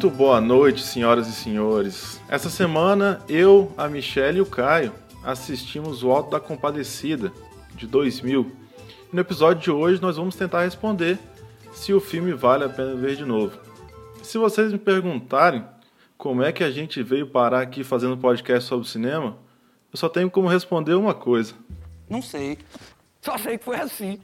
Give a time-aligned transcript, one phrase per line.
[0.00, 2.18] Muito boa noite, senhoras e senhores.
[2.26, 7.30] Essa semana eu, a Michelle e o Caio assistimos o Alto da Compadecida
[7.74, 8.50] de 2000.
[9.12, 11.18] E no episódio de hoje nós vamos tentar responder
[11.74, 13.58] se o filme vale a pena ver de novo.
[14.22, 15.66] Se vocês me perguntarem
[16.16, 19.36] como é que a gente veio parar aqui fazendo podcast sobre cinema,
[19.92, 21.52] eu só tenho como responder uma coisa.
[22.08, 22.56] Não sei.
[23.20, 24.18] Só sei que foi assim.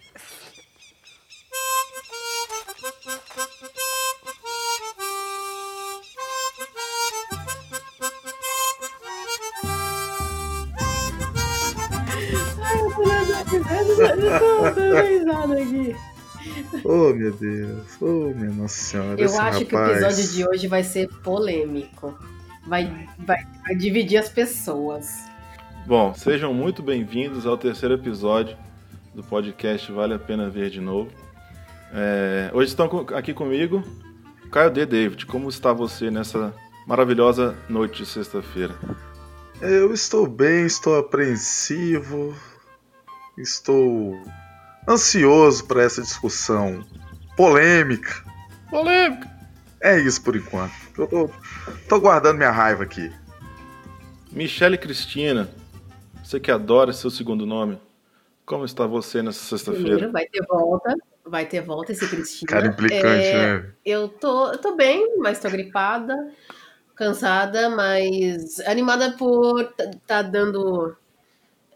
[16.85, 17.97] Oh, meu Deus.
[18.01, 19.21] Oh, minha Nossa Senhora.
[19.21, 20.03] Eu acho que o rapaz.
[20.03, 22.17] episódio de hoje vai ser polêmico.
[22.67, 25.25] Vai, vai, vai dividir as pessoas.
[25.87, 28.57] Bom, sejam muito bem-vindos ao terceiro episódio
[29.15, 31.11] do podcast Vale a Pena Ver de Novo.
[31.93, 33.83] É, hoje estão aqui comigo
[34.51, 34.87] Caio D.
[34.87, 35.27] David.
[35.27, 36.55] Como está você nessa
[36.87, 38.75] maravilhosa noite de sexta-feira?
[39.61, 42.35] Eu estou bem, estou apreensivo,
[43.39, 44.19] estou
[44.89, 46.85] ansioso para essa discussão
[47.37, 48.25] polêmica.
[48.71, 49.31] Polêmica!
[49.81, 50.73] É isso por enquanto.
[50.97, 51.31] Eu tô,
[51.89, 53.13] tô guardando minha raiva aqui.
[54.33, 55.49] Michele Cristina,
[56.25, 57.79] você que adora seu segundo nome,
[58.45, 59.89] como está você nessa sexta-feira?
[59.89, 60.95] Primeiro, vai ter volta.
[61.25, 62.49] Vai ter volta esse Cristina.
[62.49, 63.71] Cara implicante, É, né?
[63.85, 66.15] Eu tô, eu tô bem, mas tô gripada,
[66.95, 70.97] cansada, mas animada por tá tá dando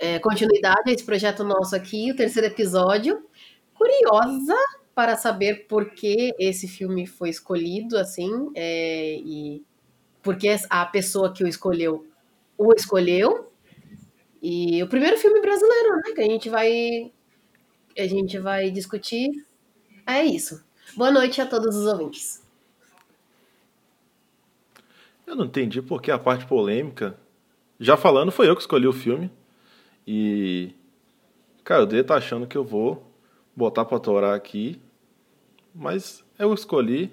[0.01, 3.23] é, continuidade a esse projeto nosso aqui, o terceiro episódio.
[3.75, 4.56] Curiosa
[4.95, 9.62] para saber por que esse filme foi escolhido assim, é, e
[10.22, 12.06] por que a pessoa que o escolheu
[12.56, 13.50] o escolheu.
[14.43, 17.12] E o primeiro filme brasileiro, né, que a gente vai
[17.99, 19.28] a gente vai discutir.
[20.06, 20.62] É isso.
[20.97, 22.43] Boa noite a todos os ouvintes.
[25.27, 27.19] Eu não entendi porque a parte polêmica.
[27.78, 29.31] Já falando, foi eu que escolhi o filme.
[30.12, 30.75] E.
[31.62, 33.09] Cara, o D tá achando que eu vou
[33.54, 34.81] botar pra torar aqui.
[35.72, 37.12] Mas eu escolhi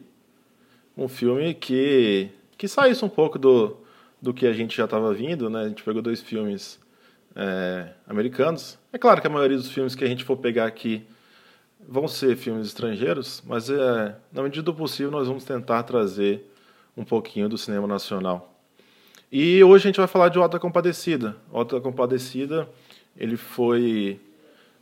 [0.98, 2.32] um filme que.
[2.58, 3.78] que saísse um pouco do,
[4.20, 5.62] do que a gente já tava vindo, né?
[5.62, 6.80] A gente pegou dois filmes
[7.36, 8.80] é, americanos.
[8.92, 11.06] É claro que a maioria dos filmes que a gente for pegar aqui
[11.88, 16.52] vão ser filmes estrangeiros, mas é, na medida do possível nós vamos tentar trazer
[16.98, 18.58] um pouquinho do cinema nacional.
[19.32, 21.36] E hoje a gente vai falar de O Auto da Compadecida.
[21.52, 22.68] O Auto da Compadecida,
[23.18, 24.20] ele foi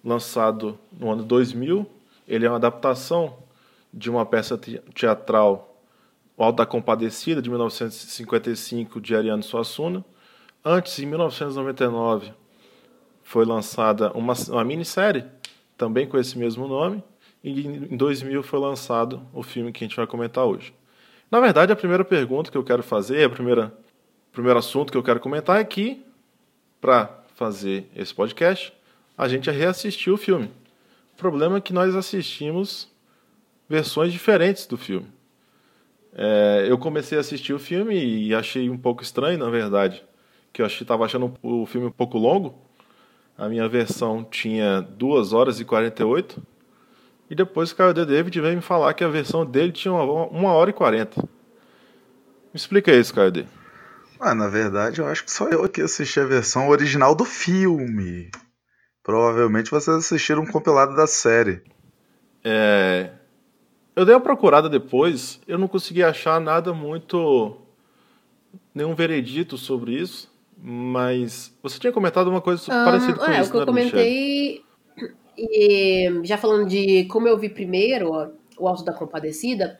[0.03, 1.85] lançado no ano 2000.
[2.28, 3.38] Ele é uma adaptação
[3.94, 5.81] de uma peça te- teatral,
[6.38, 10.03] O Auto da Compadecida, de 1955, de Ariano Suassuna.
[10.63, 12.34] Antes, em 1999,
[13.23, 15.23] foi lançada uma, uma minissérie,
[15.78, 17.03] também com esse mesmo nome.
[17.44, 20.73] E em 2000 foi lançado o filme que a gente vai comentar hoje.
[21.29, 23.73] Na verdade, a primeira pergunta que eu quero fazer, a primeira
[24.29, 26.03] o primeiro assunto que eu quero comentar é que,
[26.81, 28.73] para fazer esse podcast,
[29.18, 30.50] a gente reassistiu o filme.
[31.13, 32.91] O problema é que nós assistimos
[33.69, 35.07] versões diferentes do filme.
[36.13, 40.03] É, eu comecei a assistir o filme e achei um pouco estranho, na verdade,
[40.51, 42.57] que eu estava achando o filme um pouco longo.
[43.38, 46.41] A minha versão tinha 2 horas e 48.
[47.29, 48.06] E depois o Caio D.
[48.06, 51.22] David veio me falar que a versão dele tinha 1 hora e 40.
[51.22, 51.28] Me
[52.53, 53.46] explica isso, Caio D.
[54.20, 58.30] Ah, na verdade, eu acho que só eu aqui assisti a versão original do filme.
[59.03, 61.62] Provavelmente vocês assistiram um compilado da série.
[62.44, 63.12] É,
[63.96, 67.58] Eu dei uma procurada depois, eu não consegui achar nada muito.
[68.74, 73.50] nenhum veredito sobre isso, mas você tinha comentado uma coisa Ahn, parecida com é, isso,
[73.50, 73.92] o que eu né, Michele?
[73.92, 74.66] comentei,
[75.38, 79.79] e já falando de como eu vi primeiro ó, o Alto da Compadecida,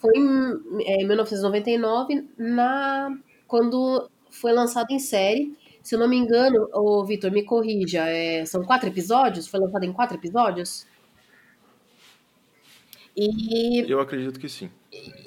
[0.00, 3.10] foi em é, 1999, na,
[3.52, 5.54] quando foi lançado em série.
[5.82, 9.46] Se eu não me engano, o Vitor me corrija, é, são quatro episódios?
[9.46, 10.86] Foi lançado em quatro episódios?
[13.14, 14.70] E Eu acredito que sim.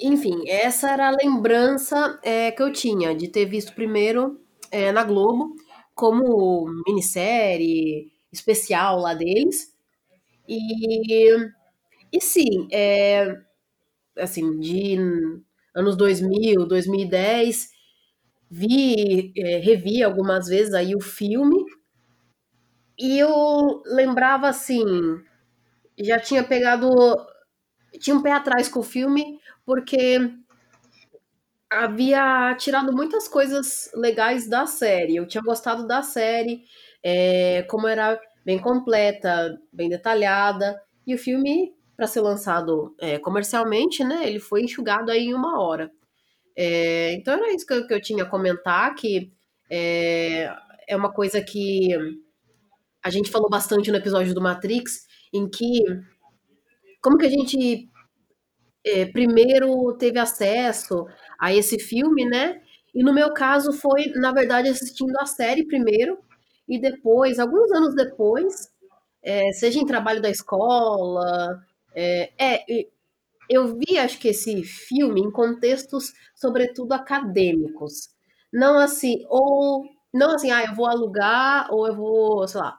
[0.02, 4.40] enfim, essa era a lembrança é, que eu tinha de ter visto primeiro
[4.72, 5.54] é, na Globo,
[5.94, 9.72] como minissérie especial lá deles.
[10.48, 11.36] E,
[12.12, 13.36] e sim, é,
[14.18, 14.96] assim, de
[15.72, 17.75] anos 2000, 2010,
[18.50, 21.56] vi, é, revi algumas vezes aí o filme,
[22.98, 24.84] e eu lembrava assim,
[25.98, 26.88] já tinha pegado,
[27.98, 30.18] tinha um pé atrás com o filme, porque
[31.70, 35.16] havia tirado muitas coisas legais da série.
[35.16, 36.62] Eu tinha gostado da série,
[37.02, 44.04] é, como era bem completa, bem detalhada, e o filme para ser lançado é, comercialmente,
[44.04, 44.26] né?
[44.26, 45.90] Ele foi enxugado aí em uma hora.
[46.56, 49.30] É, então era isso que eu, que eu, tinha a comentar, que
[49.70, 50.50] é,
[50.88, 51.90] é uma coisa que
[53.02, 55.82] a gente falou bastante no episódio do Matrix, em que
[57.02, 57.88] como que a gente
[58.84, 61.06] é, primeiro teve acesso
[61.38, 62.60] a esse filme, né?
[62.94, 66.18] E no meu caso foi, na verdade, assistindo a série primeiro,
[66.68, 68.72] e depois, alguns anos depois,
[69.22, 71.62] é, seja em trabalho da escola,
[71.94, 72.88] é, é,
[73.48, 78.10] eu vi, acho que esse filme em contextos, sobretudo acadêmicos.
[78.52, 82.78] Não assim, ou não assim, ah, eu vou alugar ou eu vou, sei lá,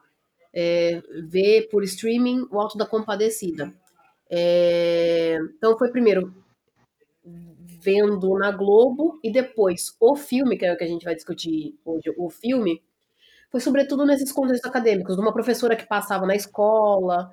[0.53, 3.73] é, ver por streaming o Alto da Compadecida.
[4.29, 6.33] É, então foi primeiro
[7.79, 11.77] vendo na Globo e depois o filme, que é o que a gente vai discutir
[11.85, 12.81] hoje, o filme,
[13.49, 17.31] foi sobretudo nesses contextos acadêmicos, de uma professora que passava na escola,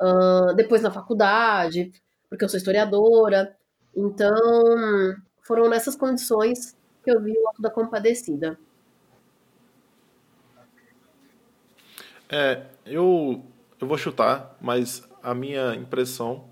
[0.00, 1.90] uh, depois na faculdade,
[2.28, 3.56] porque eu sou historiadora.
[3.94, 4.34] Então,
[5.42, 8.58] foram nessas condições que eu vi o Alto da Compadecida.
[12.28, 13.44] É, eu,
[13.80, 16.44] eu vou chutar, mas a minha impressão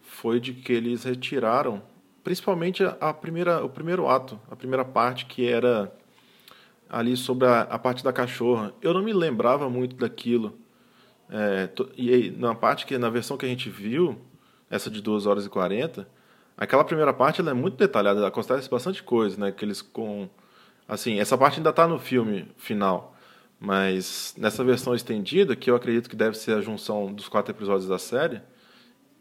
[0.00, 1.82] foi de que eles retiraram,
[2.22, 5.92] principalmente a primeira, o primeiro ato, a primeira parte que era
[6.88, 8.72] ali sobre a, a parte da cachorra.
[8.80, 10.58] Eu não me lembrava muito daquilo.
[11.30, 14.18] É, e na parte que na versão que a gente viu,
[14.70, 16.08] essa de 2 horas e 40,
[16.56, 19.52] aquela primeira parte ela é muito detalhada, acontece bastante coisa, né?
[19.52, 20.28] Que eles com
[20.86, 23.14] assim, essa parte ainda está no filme final,
[23.60, 27.88] mas nessa versão estendida, que eu acredito que deve ser a junção dos quatro episódios
[27.88, 28.40] da série,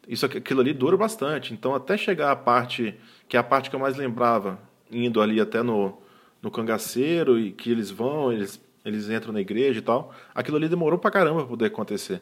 [0.07, 1.53] isso aquilo ali dura bastante.
[1.53, 2.95] Então até chegar a parte
[3.27, 4.59] que é a parte que eu mais lembrava,
[4.91, 5.97] indo ali até no
[6.41, 10.13] no cangaceiro e que eles vão, eles eles entram na igreja e tal.
[10.33, 12.21] Aquilo ali demorou pra caramba pra poder acontecer.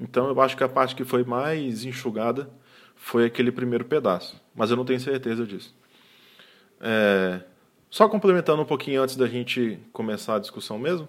[0.00, 2.50] Então eu acho que a parte que foi mais enxugada
[2.96, 4.40] foi aquele primeiro pedaço.
[4.54, 5.74] Mas eu não tenho certeza disso.
[6.80, 7.40] É...
[7.88, 11.08] Só complementando um pouquinho antes da gente começar a discussão mesmo.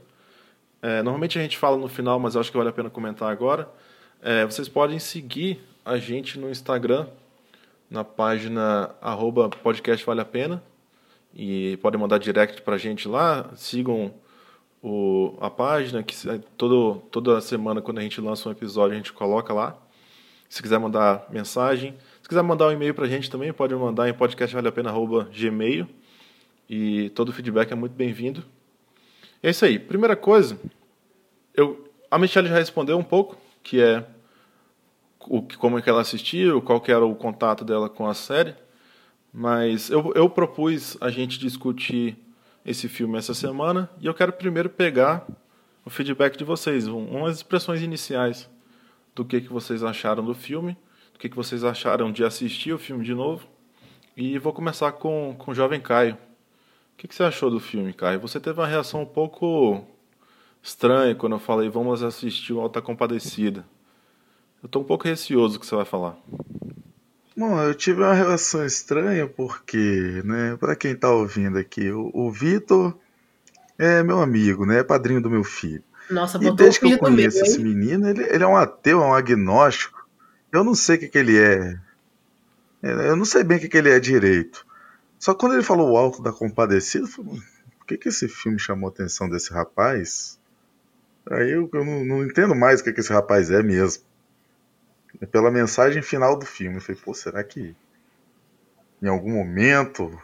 [0.82, 3.68] É, normalmente a gente fala no final, mas acho que vale a pena comentar agora.
[4.22, 7.08] É, vocês podem seguir a gente no Instagram,
[7.90, 10.64] na página arroba podcast vale a pena.
[11.34, 13.50] E podem mandar direct pra gente lá.
[13.56, 14.14] Sigam
[14.82, 16.16] o, a página, que
[16.58, 19.78] todo, toda semana quando a gente lança um episódio a gente coloca lá.
[20.50, 21.96] Se quiser mandar mensagem.
[22.22, 25.88] Se quiser mandar um e-mail pra gente também, pode mandar em podcastvaleapena.gmail.
[26.70, 28.44] E todo feedback é muito bem-vindo.
[29.42, 29.78] É isso aí.
[29.78, 30.60] Primeira coisa,
[31.54, 34.06] eu, a Michelle já respondeu um pouco, que é
[35.22, 38.56] o, como é que ela assistiu, qual que era o contato dela com a série.
[39.34, 42.18] Mas eu, eu propus a gente discutir
[42.66, 45.26] esse filme essa semana e eu quero primeiro pegar
[45.86, 48.50] o feedback de vocês, umas expressões iniciais
[49.18, 50.78] do que, que vocês acharam do filme,
[51.12, 53.48] do que, que vocês acharam de assistir o filme de novo.
[54.16, 56.14] E vou começar com, com o jovem Caio.
[56.14, 58.20] O que, que você achou do filme, Caio?
[58.20, 59.84] Você teve uma reação um pouco
[60.62, 63.66] estranha quando eu falei vamos assistir o Alta Compadecida.
[64.62, 66.16] Eu estou um pouco receoso do que você vai falar.
[67.36, 72.32] Bom, eu tive uma relação estranha porque, né, para quem tá ouvindo aqui, o, o
[72.32, 72.96] Vitor
[73.80, 75.84] é meu amigo, né, é padrinho do meu filho.
[76.10, 79.14] Nossa, e desde que eu conheço esse menino, ele, ele, é um ateu, é um
[79.14, 80.08] agnóstico.
[80.52, 81.80] Eu não sei o que, que ele é.
[82.82, 84.66] é eu não sei bem o que, que ele é direito.
[85.20, 87.42] Só que quando ele falou o alto da compadecida, eu falei,
[87.78, 90.40] por que, que esse filme chamou a atenção desse rapaz?
[91.30, 94.04] Aí eu, eu não, não, entendo mais o que, que esse rapaz é mesmo.
[95.20, 96.78] É pela mensagem final do filme.
[96.78, 97.76] Eu falei, pô, será que
[99.02, 100.20] em algum momento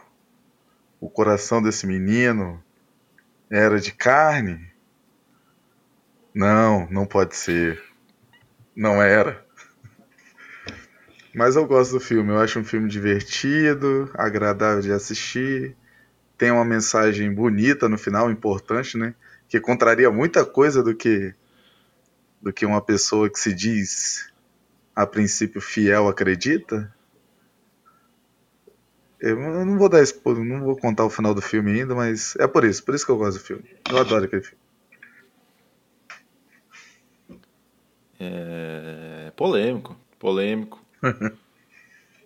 [1.00, 2.62] o coração desse menino
[3.50, 4.73] era de carne?
[6.34, 7.80] Não, não pode ser.
[8.74, 9.44] Não era.
[11.32, 12.30] Mas eu gosto do filme.
[12.30, 15.76] Eu acho um filme divertido, agradável de assistir.
[16.36, 19.14] Tem uma mensagem bonita no final, importante, né?
[19.48, 21.32] Que contraria muita coisa do que
[22.42, 24.30] do que uma pessoa que se diz
[24.94, 26.92] a princípio fiel acredita.
[29.18, 32.64] Eu não vou dar não vou contar o final do filme ainda, mas é por
[32.64, 33.64] isso, por isso que eu gosto do filme.
[33.90, 34.63] Eu adoro aquele filme.
[39.26, 40.82] É polêmico, polêmico.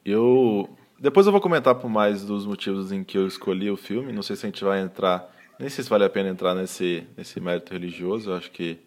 [0.04, 4.12] eu depois eu vou comentar por mais dos motivos em que eu escolhi o filme.
[4.12, 7.06] Não sei se a gente vai entrar, nem sei se vale a pena entrar nesse
[7.16, 8.30] nesse mérito religioso.
[8.30, 8.78] Eu acho que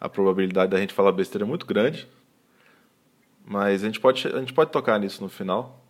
[0.00, 2.06] a probabilidade da gente falar besteira é muito grande.
[3.44, 5.84] Mas a gente pode, a gente pode tocar nisso no final.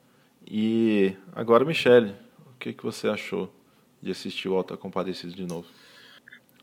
[0.46, 2.14] E agora, Michele,
[2.46, 3.52] o que, que você achou
[4.02, 5.66] de assistir o Alta Compadecido de novo?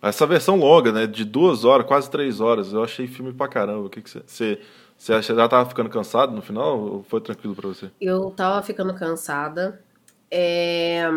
[0.02, 3.86] Essa versão longa, né, de duas horas, quase três horas, eu achei filme pra caramba.
[3.86, 4.60] O que, você,
[4.98, 7.92] você, já tava ficando cansado no final ou foi tranquilo pra você?
[8.02, 9.84] Eu tava ficando cansada.
[10.30, 11.08] É,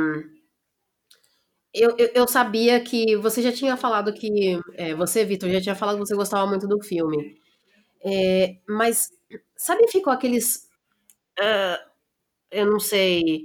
[1.73, 4.61] Eu, eu, eu sabia que você já tinha falado que.
[4.75, 7.37] é, você, Vitor, já tinha falado que você gostava muito do filme.
[8.05, 9.11] É, mas
[9.57, 10.69] sabe, ficou aqueles.
[11.41, 11.81] ah,
[12.51, 13.43] eu não sei.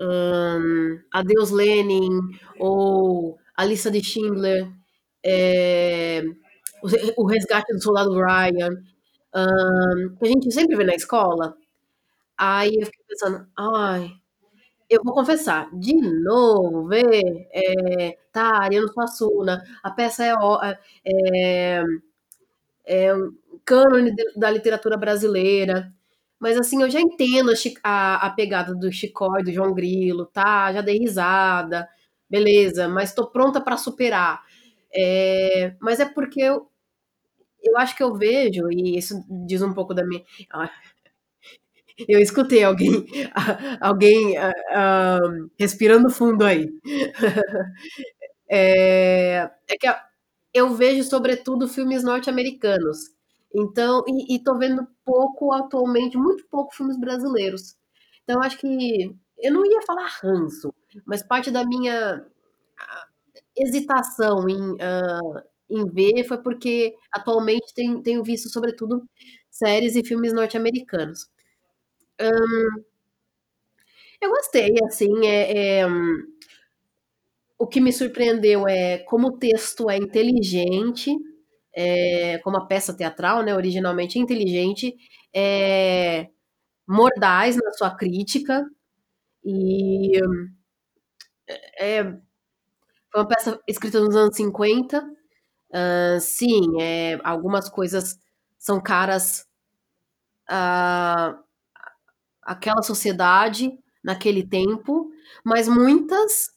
[0.00, 2.10] ahn, Adeus Lenin
[2.58, 4.70] ou A Lista de Schindler,
[5.24, 6.22] é,
[6.82, 8.70] o, Re- o Resgate do Soldado Ryan,
[9.34, 11.56] ahn, que a gente sempre vê na escola.
[12.38, 14.12] Aí eu fiquei pensando, ai,
[14.90, 20.60] eu vou confessar, de novo, ver é, tá, Ariano Suassuna, a peça é, ó-
[21.04, 21.82] é,
[22.86, 23.32] é um
[23.64, 25.92] cânone da literatura brasileira,
[26.40, 30.72] mas assim, eu já entendo a- a pegada do Chicó e do João Grilo, tá,
[30.72, 31.88] já dei risada,
[32.30, 34.42] beleza, mas tô pronta para superar.
[34.94, 36.70] É, mas é porque eu,
[37.62, 39.14] eu acho que eu vejo, e isso
[39.46, 40.24] diz um pouco da minha.
[40.52, 40.70] ah,
[42.08, 43.04] Eu escutei alguém,
[43.80, 45.20] alguém ah,
[45.58, 46.68] respirando fundo aí.
[48.50, 49.86] É, é que
[50.54, 52.98] eu vejo, sobretudo, filmes norte-americanos.
[53.54, 57.76] Então, e, e tô vendo pouco atualmente, muito pouco filmes brasileiros.
[58.24, 60.72] Então, acho que eu não ia falar ranço,
[61.06, 62.24] mas parte da minha
[63.62, 69.02] hesitação em, ah, em ver foi porque atualmente tem- tenho visto, sobretudo,
[69.50, 71.28] séries e filmes norte-americanos.
[74.20, 75.86] Eu gostei, assim, é, é,
[77.58, 81.14] o que me surpreendeu é como o texto é inteligente,
[81.74, 84.94] é, como a peça teatral, né, originalmente é inteligente,
[85.34, 86.28] é
[86.88, 88.66] mordaz na sua crítica,
[89.44, 90.20] e
[91.78, 92.18] é,
[93.12, 95.04] foi uma peça escrita nos anos 50.
[95.72, 98.18] Ah, sim, é, algumas coisas
[98.58, 99.46] são caras
[100.48, 101.38] à,
[102.42, 105.10] àquela sociedade naquele tempo,
[105.44, 106.50] mas muitas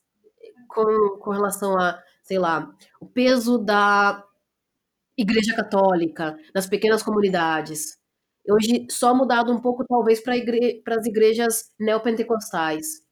[0.68, 4.24] com, com relação a, sei lá, o peso da
[5.18, 7.98] Igreja Católica nas pequenas comunidades.
[8.50, 13.04] Hoje só mudado um pouco, talvez, para igre as igrejas neopentecostais.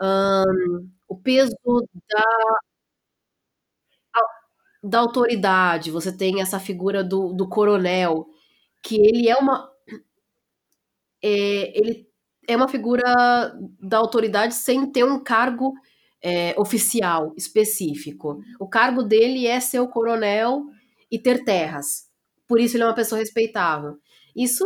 [0.00, 1.54] Ahn, o peso
[2.10, 2.24] da,
[4.82, 8.26] da autoridade, você tem essa figura do, do coronel,
[8.82, 9.70] que ele é uma.
[11.22, 12.08] É, ele
[12.48, 13.04] é uma figura
[13.78, 15.74] da autoridade sem ter um cargo
[16.22, 18.40] é, oficial específico.
[18.58, 20.64] O cargo dele é ser o coronel
[21.10, 22.08] e ter terras.
[22.48, 23.98] Por isso ele é uma pessoa respeitável.
[24.34, 24.64] Isso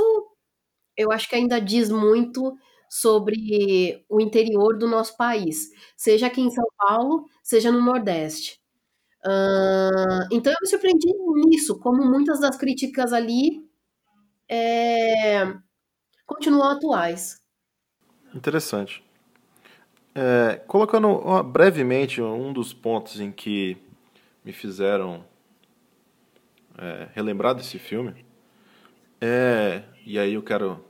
[0.97, 2.57] eu acho que ainda diz muito
[2.90, 8.61] sobre o interior do nosso país, seja aqui em São Paulo, seja no Nordeste.
[9.25, 11.12] Ah, então eu me surpreendi
[11.47, 13.69] nisso, como muitas das críticas ali
[14.49, 15.52] é,
[16.25, 17.40] continuam atuais.
[18.35, 19.05] Interessante.
[20.14, 23.76] É, colocando brevemente um dos pontos em que
[24.45, 25.25] me fizeram
[26.78, 28.25] é, relembrar desse filme,
[29.21, 30.85] é, e aí eu quero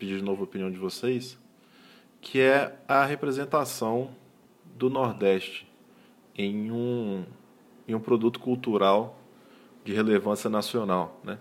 [0.00, 1.38] pedir de novo a opinião de vocês,
[2.22, 4.10] que é a representação
[4.74, 5.68] do Nordeste
[6.34, 7.22] em um,
[7.86, 9.18] em um produto cultural
[9.84, 11.38] de relevância nacional, né?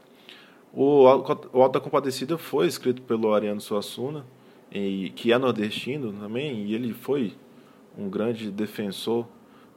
[0.74, 4.26] O o Alto da Compadecida foi escrito pelo Ariano Suassuna,
[4.72, 7.34] e, que é nordestino também, e ele foi
[7.98, 9.26] um grande defensor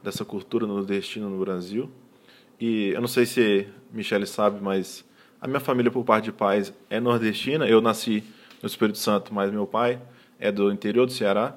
[0.03, 1.89] dessa cultura nordestina no Brasil.
[2.59, 5.03] E eu não sei se Michele sabe, mas
[5.41, 7.65] a minha família, por parte de pais, é nordestina.
[7.65, 8.23] Eu nasci
[8.63, 10.01] no Espírito Santo, mas meu pai
[10.39, 11.55] é do interior do Ceará.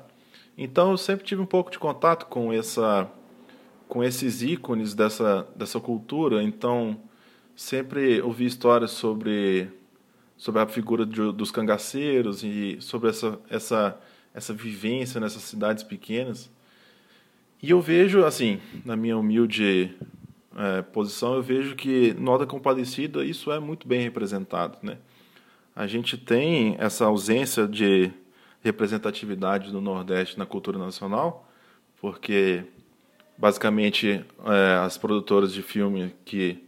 [0.59, 3.09] Então eu sempre tive um pouco de contato com essa
[3.89, 6.43] com esses ícones dessa dessa cultura.
[6.43, 6.99] Então
[7.55, 9.71] sempre ouvi histórias sobre
[10.37, 14.01] sobre a figura de- dos cangaceiros e sobre essa essa
[14.35, 16.51] essa vivência nessas cidades pequenas.
[17.63, 19.95] E eu vejo, assim, na minha humilde
[20.59, 24.99] eh, posição, eu vejo que no Alta Compadecida isso é muito bem representado, né?
[25.77, 28.11] A gente tem essa ausência de
[28.63, 31.47] representatividade do Nordeste na cultura nacional,
[32.01, 32.65] porque
[33.37, 36.65] basicamente eh, as produtoras de filme que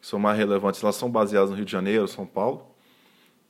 [0.00, 2.64] são mais relevantes, elas são baseadas no Rio de Janeiro, São Paulo.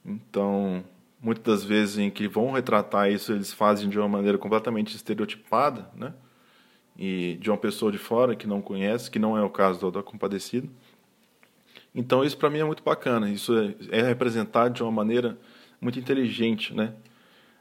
[0.02, 0.82] Então,
[1.20, 5.90] muitas das vezes em que vão retratar isso, eles fazem de uma maneira completamente estereotipada,
[5.94, 6.14] né?
[6.96, 9.90] E de uma pessoa de fora que não conhece, que não é o caso do
[9.90, 10.70] da Compadecido.
[11.94, 13.28] Então, isso para mim é muito bacana.
[13.30, 15.38] Isso é, é representado de uma maneira
[15.80, 16.94] muito inteligente, né?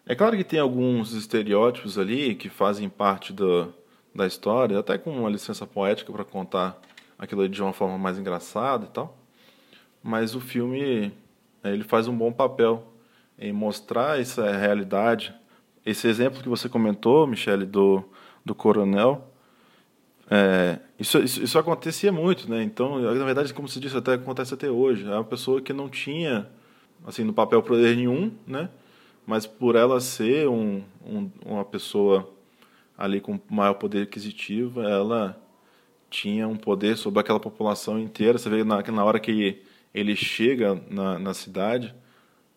[0.05, 3.67] É claro que tem alguns estereótipos ali que fazem parte da,
[4.13, 6.79] da história, até com uma licença poética para contar
[7.17, 9.17] aquilo de uma forma mais engraçada e tal.
[10.03, 11.13] Mas o filme
[11.63, 12.88] ele faz um bom papel
[13.38, 15.33] em mostrar essa realidade.
[15.85, 18.03] Esse exemplo que você comentou, Michele, do,
[18.43, 19.30] do coronel,
[20.33, 22.63] é, isso, isso, isso, acontecia muito, né?
[22.63, 25.05] Então, na verdade, como se disse, até acontece até hoje.
[25.05, 26.47] É uma pessoa que não tinha,
[27.05, 28.69] assim, no papel poder nenhum, né?
[29.27, 32.33] Mas por ela ser um, um, uma pessoa
[32.97, 35.38] ali com maior poder aquisitivo, ela
[36.09, 38.38] tinha um poder sobre aquela população inteira.
[38.38, 39.61] Você vê na, na hora que
[39.93, 41.93] ele chega na, na cidade,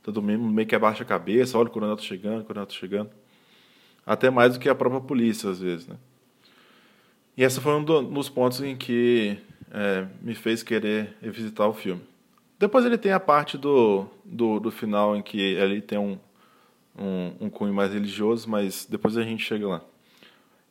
[0.01, 2.75] todo mundo meio que abaixa a cabeça, olha o coronel tá chegando, o coronel tá
[2.75, 3.11] chegando.
[4.07, 5.97] Até mais do que a própria polícia, às vezes, né?
[7.37, 9.39] E esse foi um dos pontos em que
[9.71, 12.03] é, me fez querer visitar o filme.
[12.59, 16.19] Depois ele tem a parte do, do, do final em que ele tem um,
[16.97, 19.81] um, um cunho mais religioso, mas depois a gente chega lá.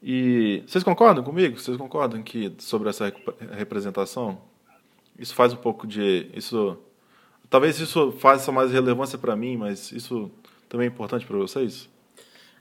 [0.02, 1.60] E vocês concordam comigo?
[1.60, 3.14] Vocês concordam que sobre essa
[3.52, 4.42] representação?
[5.18, 6.78] Isso faz um pouco de isso
[7.50, 10.32] talvez isso faça mais relevância para mim, mas isso
[10.68, 11.88] também é importante para vocês?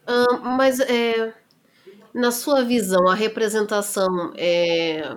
[0.06, 1.34] Uh, mas é,
[2.14, 5.16] na sua visão, a representação é,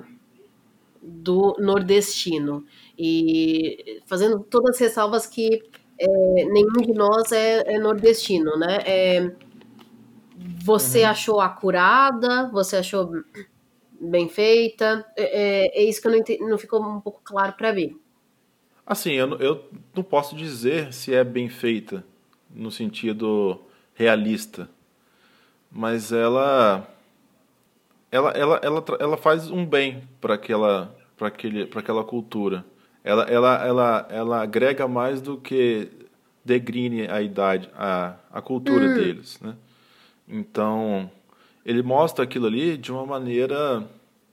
[1.01, 2.65] do nordestino
[2.97, 5.61] e fazendo todas as ressalvas que
[5.99, 6.07] é,
[6.45, 8.79] nenhum de nós é, é nordestino, né?
[8.85, 9.31] É,
[10.63, 11.09] você uhum.
[11.09, 12.49] achou acurada?
[12.51, 13.09] Você achou
[13.99, 15.05] bem feita?
[15.15, 17.99] É, isso que não, não ficou um pouco claro para mim.
[18.85, 22.05] Assim, eu, eu não posso dizer se é bem feita
[22.49, 23.61] no sentido
[23.93, 24.69] realista
[25.75, 26.87] mas ela
[28.09, 32.65] ela ela ela, ela faz um bem para aquela para aquele para aquela cultura.
[33.03, 35.91] Ela ela ela ela agrega mais do que
[36.45, 38.93] degrine a idade, a, a cultura hum.
[38.93, 39.53] deles, né?
[40.27, 41.11] Então,
[41.65, 43.85] ele mostra aquilo ali de uma maneira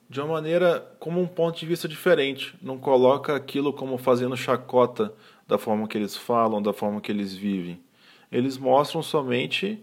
[0.08, 5.12] de uma maneira como um ponto de vista diferente, não coloca aquilo como fazendo chacota
[5.48, 7.80] da forma que eles falam, da forma que eles vivem.
[8.30, 9.82] Eles mostram somente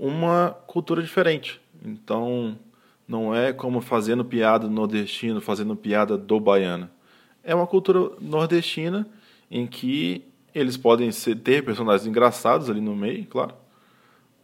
[0.00, 1.60] uma cultura diferente.
[1.84, 2.58] Então,
[3.06, 6.88] não é como fazendo piada nordestino, fazendo piada do baiano.
[7.44, 9.06] É uma cultura nordestina
[9.50, 13.54] em que eles podem ser, ter personagens engraçados ali no meio, claro,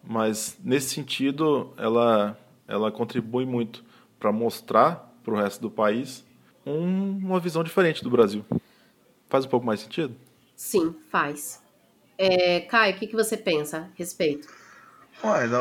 [0.05, 2.39] mas nesse sentido ela,
[2.69, 3.83] ela contribui muito
[4.21, 6.25] para mostrar para o resto do país
[6.65, 8.45] um, uma visão diferente do Brasil.
[9.29, 10.15] Faz um pouco mais sentido?
[10.55, 11.63] Sim, faz.
[12.19, 14.49] É, Caio, o que, que você pensa a respeito?
[15.23, 15.61] Olha,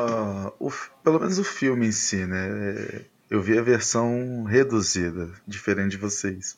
[0.59, 0.71] o,
[1.03, 3.05] pelo menos o filme em si, né?
[3.29, 6.57] Eu vi a versão reduzida, diferente de vocês.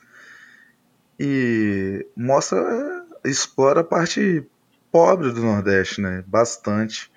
[1.20, 4.46] E mostra, explora a parte
[4.92, 6.24] pobre do Nordeste, né?
[6.28, 7.12] Bastante.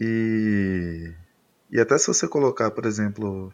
[0.00, 1.12] E,
[1.70, 3.52] e até se você colocar, por exemplo,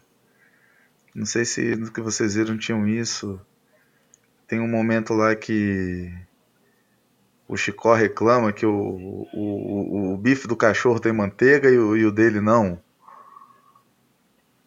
[1.13, 3.39] não sei se no que vocês viram tinham isso.
[4.47, 6.11] Tem um momento lá que
[7.49, 12.05] o Chicó reclama que o, o, o, bife do cachorro tem manteiga e o, e
[12.05, 12.79] o dele não.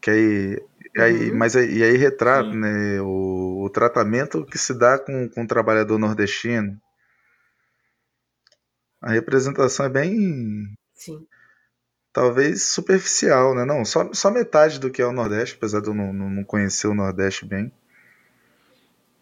[0.01, 0.63] Que aí,
[0.99, 1.39] aí, uhum.
[1.39, 5.47] mas aí, e aí retrata né, o, o, tratamento que se dá com, com o
[5.47, 6.77] trabalhador nordestino.
[9.01, 10.75] A representação é bem.
[10.93, 11.25] Sim.
[12.13, 13.65] Talvez superficial, né?
[13.65, 16.89] Não, só, só metade do que é o Nordeste, apesar de eu não, não conhecer
[16.89, 17.73] o Nordeste bem.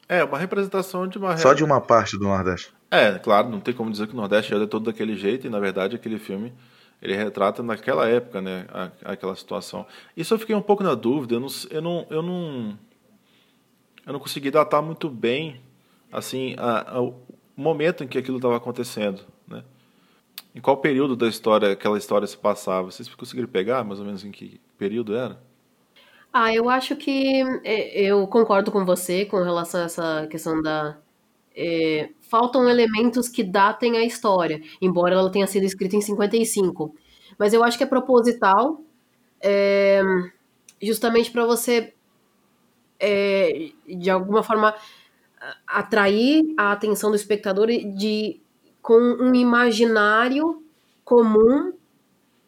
[0.09, 1.37] É, uma representação de uma.
[1.37, 2.75] Só de uma parte do Nordeste.
[2.91, 5.61] É, claro, não tem como dizer que o Nordeste é todo daquele jeito, e na
[5.61, 6.53] verdade aquele filme
[7.01, 8.67] ele retrata naquela época, né,
[9.05, 9.87] aquela situação.
[10.17, 12.79] Isso eu fiquei um pouco na dúvida, eu não, eu não, eu não,
[14.07, 15.61] eu não consegui datar muito bem,
[16.13, 17.15] assim, a, a, o
[17.57, 19.63] momento em que aquilo estava acontecendo, né?
[20.55, 22.91] Em qual período da história aquela história se passava?
[22.91, 25.41] Vocês conseguiram pegar mais ou menos em que período era?
[26.33, 30.97] Ah, eu acho que é, eu concordo com você com relação a essa questão da
[31.57, 36.95] é, faltam elementos que datem a história, embora ela tenha sido escrita em 55.
[37.39, 38.81] Mas eu acho que é proposital,
[39.41, 40.03] é,
[40.81, 41.95] justamente para você,
[42.99, 44.75] é, de alguma forma,
[45.67, 48.41] atrair a atenção do espectador de,
[48.83, 50.63] com um imaginário
[51.05, 51.73] comum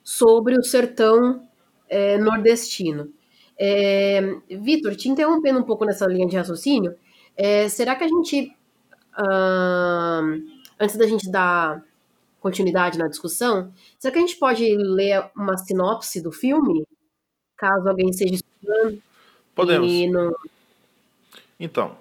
[0.02, 1.46] sobre o sertão
[1.88, 3.12] é, nordestino.
[3.58, 6.94] É, Vitor, te interrompendo um pouco nessa linha de raciocínio,
[7.36, 8.54] é, será que a gente
[9.18, 10.42] Uh,
[10.80, 11.82] antes da gente dar
[12.40, 16.84] continuidade na discussão, será que a gente pode ler uma sinopse do filme?
[17.56, 19.02] Caso alguém esteja estudando.
[19.54, 19.92] Podemos.
[20.10, 20.34] Não...
[21.60, 21.96] Então,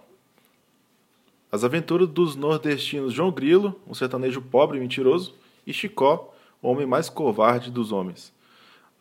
[1.51, 5.35] as aventuras dos nordestinos João Grilo, um sertanejo pobre e mentiroso,
[5.67, 8.33] e Chicó, o homem mais covarde dos homens.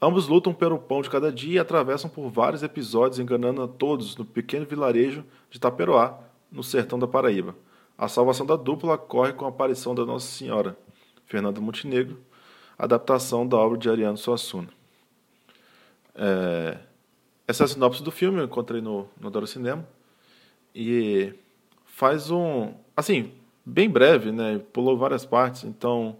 [0.03, 4.17] Ambos lutam pelo pão de cada dia e atravessam por vários episódios enganando a todos
[4.17, 6.19] no pequeno vilarejo de Taperoá,
[6.51, 7.55] no sertão da Paraíba
[8.01, 10.75] a salvação da dupla ocorre com a aparição da Nossa Senhora,
[11.27, 12.19] Fernanda Montenegro,
[12.79, 14.71] adaptação da obra de Ariano Suassuna.
[16.15, 16.79] É,
[17.47, 19.87] essa é a sinopse do filme, eu encontrei no, no Adoro Cinema.
[20.75, 21.35] E
[21.85, 22.73] faz um.
[22.97, 23.33] Assim,
[23.67, 24.59] bem breve, né?
[24.73, 26.17] Pulou várias partes, então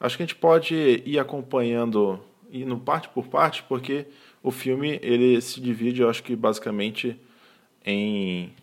[0.00, 2.18] acho que a gente pode ir acompanhando,
[2.50, 4.06] indo parte por parte, porque
[4.42, 7.20] o filme ele se divide, eu acho que basicamente
[7.84, 8.54] em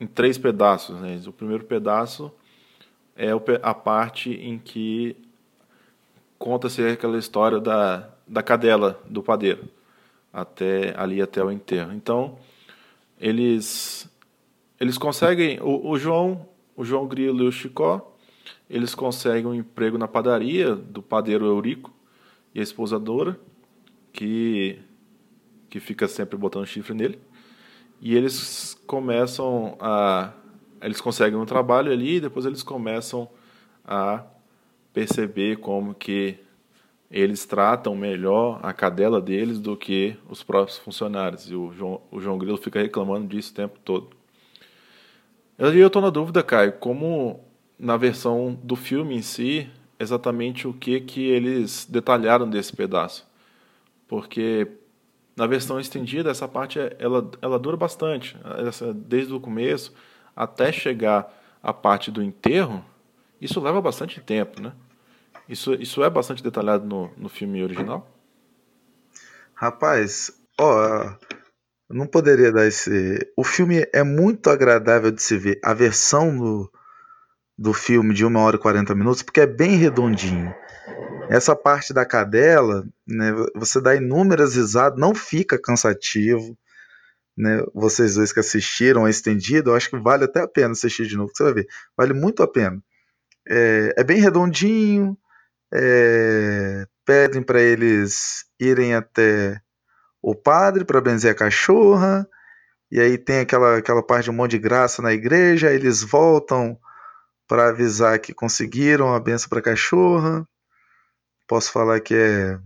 [0.00, 0.98] em três pedaços.
[0.98, 1.20] Né?
[1.26, 2.32] O primeiro pedaço
[3.14, 3.28] é
[3.62, 5.14] a parte em que
[6.38, 9.68] conta-se aquela história da, da cadela do padeiro
[10.32, 11.92] até ali até o enterro.
[11.92, 12.38] Então
[13.20, 14.10] eles
[14.78, 18.16] eles conseguem o, o João o João Grilo e o Chicó
[18.70, 21.92] eles conseguem um emprego na padaria do padeiro Eurico
[22.54, 23.38] e a esposa Dora
[24.12, 24.78] que
[25.68, 27.18] que fica sempre botando chifre nele
[28.00, 30.32] e eles começam a
[30.82, 33.28] eles conseguem um trabalho ali e depois eles começam
[33.84, 34.24] a
[34.94, 36.38] perceber como que
[37.10, 41.50] eles tratam melhor a cadela deles do que os próprios funcionários.
[41.50, 44.10] E o João, o João Grilo fica reclamando disso o tempo todo.
[45.58, 47.44] Eu estou na dúvida, Caio, como
[47.78, 53.28] na versão do filme em si, exatamente o que, que eles detalharam desse pedaço.
[54.08, 54.66] Porque
[55.40, 58.36] na versão estendida, essa parte ela, ela dura bastante,
[58.68, 59.94] essa, desde o começo
[60.36, 62.84] até chegar a parte do enterro.
[63.40, 64.74] Isso leva bastante tempo, né?
[65.48, 68.06] Isso, isso é bastante detalhado no, no filme original?
[69.54, 71.10] Rapaz, ó,
[71.88, 73.26] não poderia dar esse.
[73.34, 75.58] O filme é muito agradável de se ver.
[75.64, 76.70] A versão do,
[77.56, 80.54] do filme de 1 hora e 40 minutos, porque é bem redondinho.
[81.28, 86.58] Essa parte da cadela, né, você dá inúmeras risadas, não fica cansativo.
[87.36, 87.62] Né?
[87.72, 91.16] Vocês dois que assistiram a estendido, eu acho que vale até a pena assistir de
[91.16, 91.68] novo, você vai ver.
[91.96, 92.82] Vale muito a pena.
[93.48, 95.16] É, é bem redondinho,
[95.72, 99.60] é, pedem para eles irem até
[100.22, 102.28] o padre para benzer a cachorra,
[102.90, 106.78] e aí tem aquela, aquela parte de um monte de graça na igreja, eles voltam
[107.46, 110.46] para avisar que conseguiram a benção para a cachorra.
[111.50, 112.60] Posso falar que é.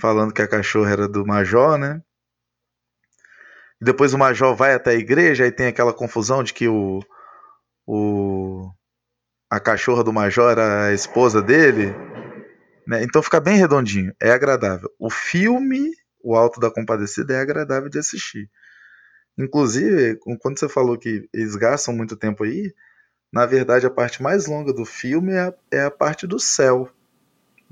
[0.00, 2.00] Falando que a cachorra era do Major, né?
[3.78, 7.00] Depois o Major vai até a igreja, aí tem aquela confusão de que o.
[7.86, 8.72] o
[9.50, 11.94] a cachorra do Major era a esposa dele.
[12.86, 13.04] Né?
[13.04, 14.90] Então fica bem redondinho, é agradável.
[14.98, 15.90] O filme,
[16.22, 18.48] O Alto da Compadecida, é agradável de assistir.
[19.36, 22.72] Inclusive, quando você falou que eles gastam muito tempo aí,
[23.30, 26.90] na verdade a parte mais longa do filme é a, é a parte do céu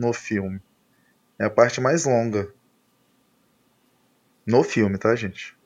[0.03, 0.61] no filme.
[1.39, 2.53] É a parte mais longa.
[4.47, 5.57] No filme, tá, gente?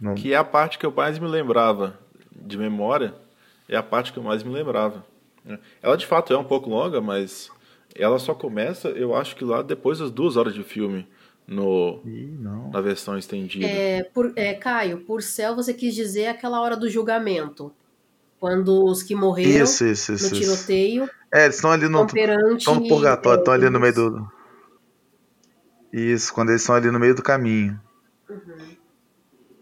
[0.00, 0.14] No...
[0.14, 1.98] Que é a parte que eu mais me lembrava
[2.30, 3.14] de memória.
[3.68, 5.06] É a parte que eu mais me lembrava.
[5.80, 7.50] Ela de fato é um pouco longa, mas
[7.94, 11.06] ela só começa, eu acho que lá depois das duas horas de filme.
[11.46, 12.36] No, Ih,
[12.70, 13.66] na versão estendida.
[13.66, 17.72] É, por, é, Caio, por céu você quis dizer aquela hora do julgamento.
[18.38, 21.10] Quando os que morreram isso, isso, isso, no tiroteio.
[21.32, 22.06] É, eles estão ali no,
[22.56, 24.32] estão no purgatório, estão ali no meio do.
[25.92, 27.80] Isso, quando eles estão ali no meio do caminho.
[28.28, 28.76] Uhum.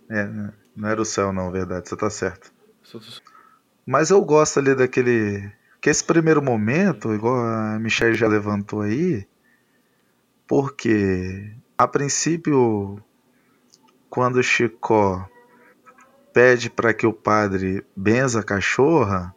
[0.08, 2.52] É, né, não era o céu, não, verdade, você tá certo.
[3.84, 5.50] Mas eu gosto ali daquele.
[5.80, 9.26] Que esse primeiro momento, igual a Michelle já levantou aí,
[10.46, 13.02] porque a princípio,
[14.08, 15.28] quando o Chicó
[16.32, 19.34] pede para que o padre benza a cachorra,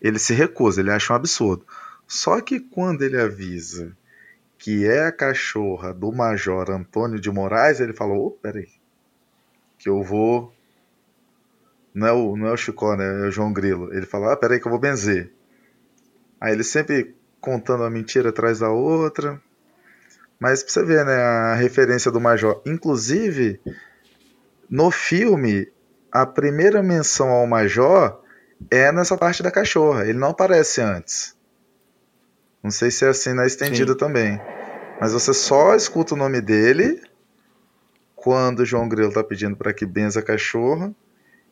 [0.00, 1.66] ele se recusa, ele acha um absurdo.
[2.06, 3.96] Só que quando ele avisa
[4.60, 8.68] que é a cachorra do Major Antônio de Moraes, ele falou: oh, peraí,
[9.78, 10.52] que eu vou.
[11.92, 13.24] Não é, o, não é o Chicó, né?
[13.24, 13.92] É o João Grilo.
[13.92, 15.32] Ele fala: ah, peraí, que eu vou benzer.
[16.40, 19.40] Aí ele sempre contando uma mentira atrás da outra.
[20.38, 21.14] Mas pra você ver, né?
[21.14, 22.60] A referência do Major.
[22.66, 23.60] Inclusive,
[24.68, 25.68] no filme,
[26.12, 28.20] a primeira menção ao Major
[28.70, 30.04] é nessa parte da cachorra.
[30.04, 31.36] Ele não aparece antes.
[32.62, 33.98] Não sei se é assim na estendida Sim.
[33.98, 34.40] também.
[35.00, 37.00] Mas você só escuta o nome dele
[38.14, 40.94] quando o João Grilo tá pedindo para que benza a cachorra.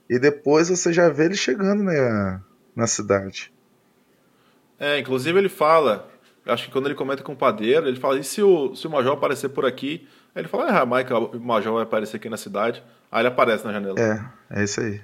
[0.08, 2.42] E depois você já vê ele chegando na,
[2.76, 3.52] na cidade.
[4.78, 6.08] É, inclusive ele fala,
[6.46, 8.90] acho que quando ele comenta com o padeiro, ele fala: e se o, se o
[8.90, 10.06] Major aparecer por aqui?
[10.34, 12.82] Aí ele fala: ah, Michael, o Major vai aparecer aqui na cidade.
[13.10, 13.98] Aí ele aparece na janela.
[13.98, 15.00] É, é isso aí.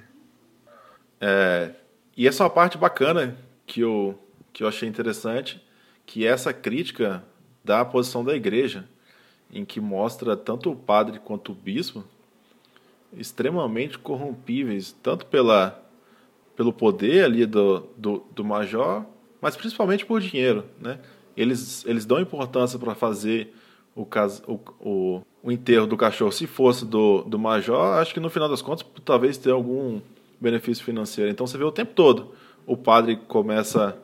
[1.19, 1.71] É,
[2.15, 4.17] e essa é uma parte bacana que eu,
[4.53, 5.61] que eu achei interessante,
[6.05, 7.23] que é essa crítica
[7.63, 8.87] da posição da igreja,
[9.51, 12.03] em que mostra tanto o padre quanto o bispo
[13.17, 15.81] extremamente corrompíveis, tanto pela,
[16.55, 19.05] pelo poder ali do, do, do major,
[19.41, 20.99] mas principalmente por dinheiro, né?
[21.35, 23.53] Eles, eles dão importância para fazer
[23.93, 26.31] o, caso, o, o, o, enterro do cachorro.
[26.31, 29.99] Se fosse do, do major, acho que no final das contas talvez tenha algum
[30.45, 31.29] benefício financeiro.
[31.29, 32.31] Então você vê o tempo todo
[32.65, 33.97] o padre começa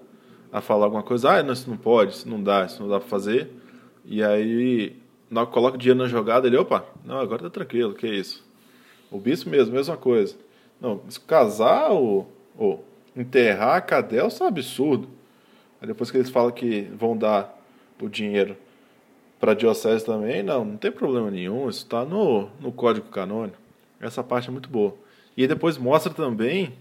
[0.52, 3.00] a falar alguma coisa, ah, não, isso não pode, isso não dá, isso não dá
[3.00, 3.50] para fazer.
[4.06, 4.96] E aí,
[5.30, 8.44] na coloca o dinheiro na jogada, ele, opa, não, agora tá tranquilo, que isso.
[9.10, 10.36] O bispo mesmo, mesma coisa.
[10.80, 15.08] Não, casar ou, ou enterrar a cadela, isso é um absurdo.
[15.82, 17.58] Aí depois que eles falam que vão dar
[18.00, 18.58] o dinheiro
[19.40, 23.58] para diocese também, não, não tem problema nenhum, isso está no, no código canônico.
[24.00, 24.96] Essa parte é muito boa.
[25.36, 26.74] E depois mostra também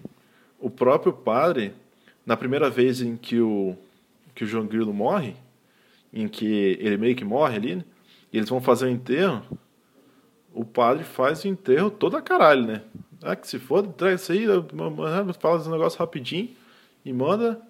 [0.59, 1.73] o próprio padre,
[2.25, 3.77] na primeira vez em que o,
[4.35, 5.35] que o João Grilo morre,
[6.13, 7.85] em que ele meio que morre ali, né?
[8.33, 9.43] e eles vão fazer o enterro,
[10.53, 12.83] o padre faz o enterro todo a caralho, né?
[13.23, 14.47] Ah, que se for, traz isso aí,
[15.39, 16.51] fala esse negócio rapidinho
[17.05, 17.61] e manda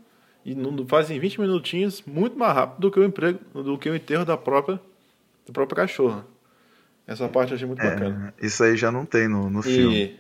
[0.44, 3.90] e não faz em 20 minutinhos muito mais rápido do que o emprego, do que
[3.90, 4.80] o enterro da própria
[5.46, 6.24] da própria cachorra.
[7.06, 8.34] Essa parte eu achei muito é, bacana.
[8.40, 9.62] Isso aí já não tem no, no e...
[9.62, 10.16] filme.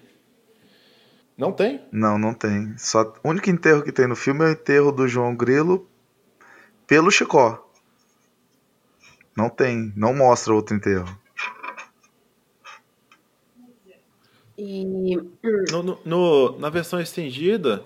[1.40, 1.80] Não tem?
[1.90, 2.76] Não, não tem.
[2.76, 5.88] Só o único enterro que tem no filme é o enterro do João Grilo
[6.86, 7.66] pelo Chicó.
[9.34, 11.08] Não tem, não mostra outro enterro.
[14.58, 14.84] E
[15.72, 17.82] no, no, no, na versão estendida,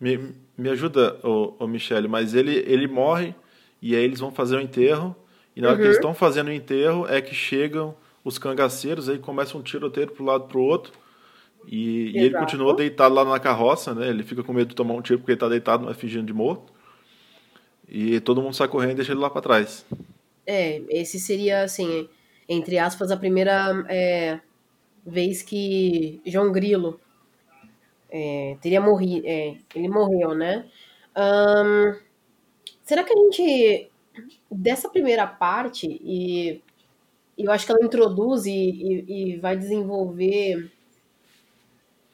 [0.00, 3.34] me, me ajuda, o, o Michele, mas ele, ele morre
[3.82, 5.16] e aí eles vão fazer o enterro.
[5.56, 6.02] E na hora que eles uhum.
[6.02, 10.44] estão fazendo o enterro é que chegam os cangaceiros, aí começa um tiroteio pro lado
[10.44, 10.92] pro outro.
[11.66, 14.08] E, e, ele continua deitado lá na carroça, né?
[14.08, 16.32] Ele fica com medo de tomar um tiro porque ele tá deitado, mas fingindo de
[16.32, 16.72] morto.
[17.88, 19.84] E todo mundo sai correndo e deixa ele lá para trás.
[20.46, 22.08] É, esse seria, assim,
[22.48, 24.40] entre aspas, a primeira é,
[25.04, 27.00] vez que João Grilo
[28.10, 29.26] é, teria morrido.
[29.26, 30.66] É, ele morreu, né?
[32.84, 33.90] Será que a gente.
[34.50, 36.62] Dessa primeira parte, e
[37.36, 40.72] eu acho que ela introduz e, e, e vai desenvolver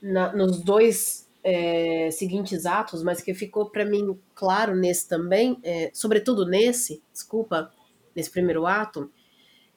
[0.03, 5.91] na, nos dois é, seguintes atos, mas que ficou para mim claro nesse também, é,
[5.95, 7.73] sobretudo nesse, desculpa,
[8.15, 9.11] nesse primeiro ato,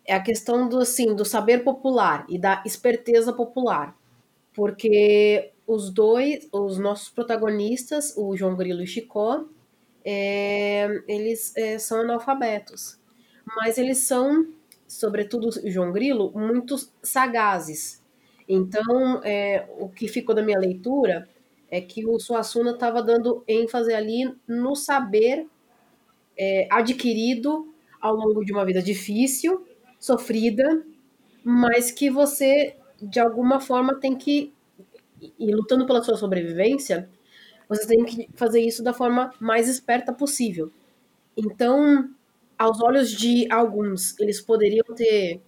[0.06, 3.98] é a questão do assim do saber popular e da esperteza popular,
[4.54, 9.46] porque os dois, os nossos protagonistas, o João Grilo e Chicó,
[10.04, 13.00] é, eles é, são analfabetos,
[13.58, 14.48] mas eles são,
[14.88, 18.05] sobretudo o João Grilo, muito sagazes.
[18.48, 21.28] Então, é, o que ficou da minha leitura
[21.70, 25.48] é que o Suassuna estava dando ênfase ali no saber
[26.38, 29.66] é, adquirido ao longo de uma vida difícil,
[30.00, 30.86] sofrida,
[31.44, 34.54] mas que você, de alguma forma, tem que
[35.40, 37.10] e lutando pela sua sobrevivência,
[37.68, 40.72] você tem que fazer isso da forma mais esperta possível.
[41.38, 42.10] Então,
[42.58, 45.42] aos olhos de alguns, eles poderiam ter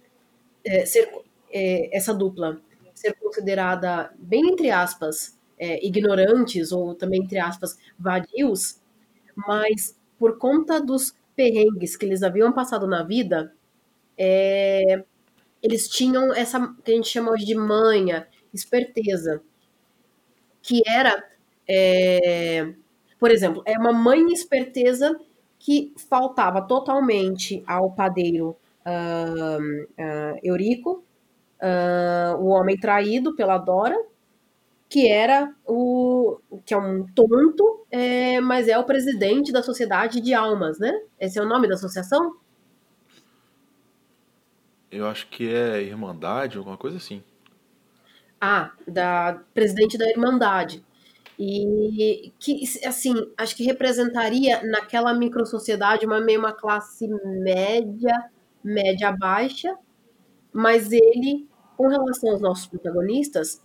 [0.64, 1.10] é, ser
[1.50, 2.60] é, essa dupla
[2.98, 8.80] ser considerada bem entre aspas é, ignorantes ou também entre aspas vadios,
[9.34, 13.54] mas por conta dos perrengues que eles haviam passado na vida,
[14.16, 15.04] é,
[15.62, 19.42] eles tinham essa que a gente chama de manha, esperteza
[20.62, 21.24] que era,
[21.66, 22.74] é,
[23.18, 25.18] por exemplo, é uma mãe esperteza
[25.58, 28.56] que faltava totalmente ao padeiro
[28.86, 31.02] uh, uh, Eurico,
[31.62, 33.96] uh, o homem traído pela Dora,
[34.88, 40.32] que era o que é um tonto, é, mas é o presidente da Sociedade de
[40.32, 40.92] Almas, né?
[41.20, 42.36] Esse é o nome da associação?
[44.90, 47.22] Eu acho que é Irmandade, alguma coisa assim.
[48.40, 50.82] Ah, da presidente da Irmandade.
[51.38, 58.30] E que, assim, acho que representaria naquela microsociedade uma meio uma classe média,
[58.64, 59.76] média baixa,
[60.52, 63.62] mas ele, com relação aos nossos protagonistas,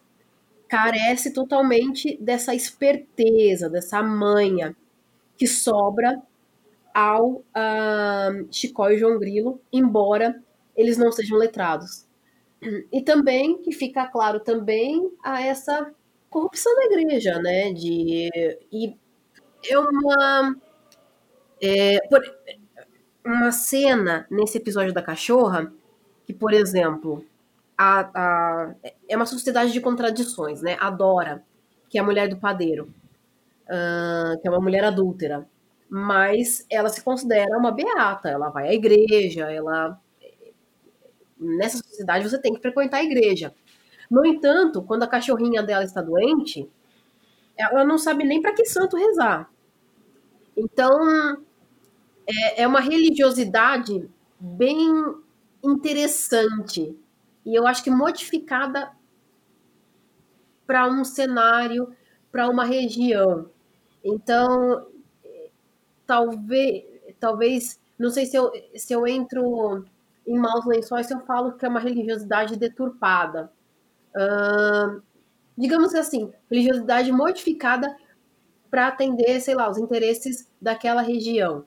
[0.68, 4.76] carece totalmente dessa esperteza, dessa manha
[5.38, 6.22] que sobra
[6.94, 10.42] ao uh, Chicó e João Grilo, embora
[10.76, 12.08] eles não sejam letrados.
[12.92, 15.92] E também que fica claro também a essa
[16.30, 17.74] corrupção da igreja, né?
[17.74, 18.30] De
[18.72, 18.96] e
[19.70, 20.56] é uma
[21.62, 22.22] é, por,
[23.26, 25.72] uma cena nesse episódio da cachorra
[26.34, 27.24] que, por exemplo,
[27.78, 28.76] a, a,
[29.08, 30.76] é uma sociedade de contradições, né?
[30.80, 31.44] Adora
[31.90, 32.92] que é a mulher do padeiro,
[33.66, 35.48] uh, que é uma mulher adúltera,
[35.88, 38.30] mas ela se considera uma beata.
[38.30, 40.00] Ela vai à igreja, ela
[41.40, 43.54] nessa sociedade você tem que frequentar a igreja.
[44.10, 46.68] No entanto, quando a cachorrinha dela está doente,
[47.56, 49.50] ela não sabe nem para que santo rezar.
[50.58, 51.44] Então,
[52.28, 55.23] é, é uma religiosidade bem
[55.64, 56.98] interessante
[57.46, 58.92] e eu acho que modificada
[60.66, 61.94] para um cenário,
[62.32, 63.50] para uma região.
[64.04, 64.88] Então,
[66.06, 66.84] talvez,
[67.20, 69.86] talvez, não sei se eu, se eu entro
[70.26, 73.52] em maus lençóis se eu falo que é uma religiosidade deturpada.
[74.16, 75.02] Uh,
[75.58, 77.96] digamos assim, religiosidade modificada
[78.70, 81.66] para atender, sei lá, os interesses daquela região.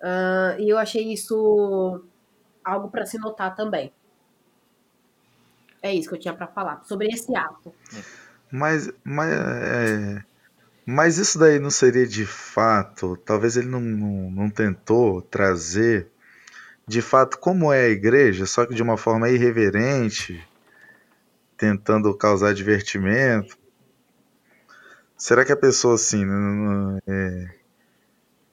[0.00, 2.04] Uh, e eu achei isso
[2.68, 3.92] algo para se notar também.
[5.82, 7.72] É isso que eu tinha para falar sobre esse ato.
[8.50, 10.24] Mas, mas, é,
[10.84, 16.10] mas isso daí não seria de fato, talvez ele não, não, não tentou trazer
[16.86, 20.42] de fato como é a igreja, só que de uma forma irreverente,
[21.56, 23.58] tentando causar divertimento.
[25.16, 26.24] Será que a pessoa assim,
[27.06, 27.48] é,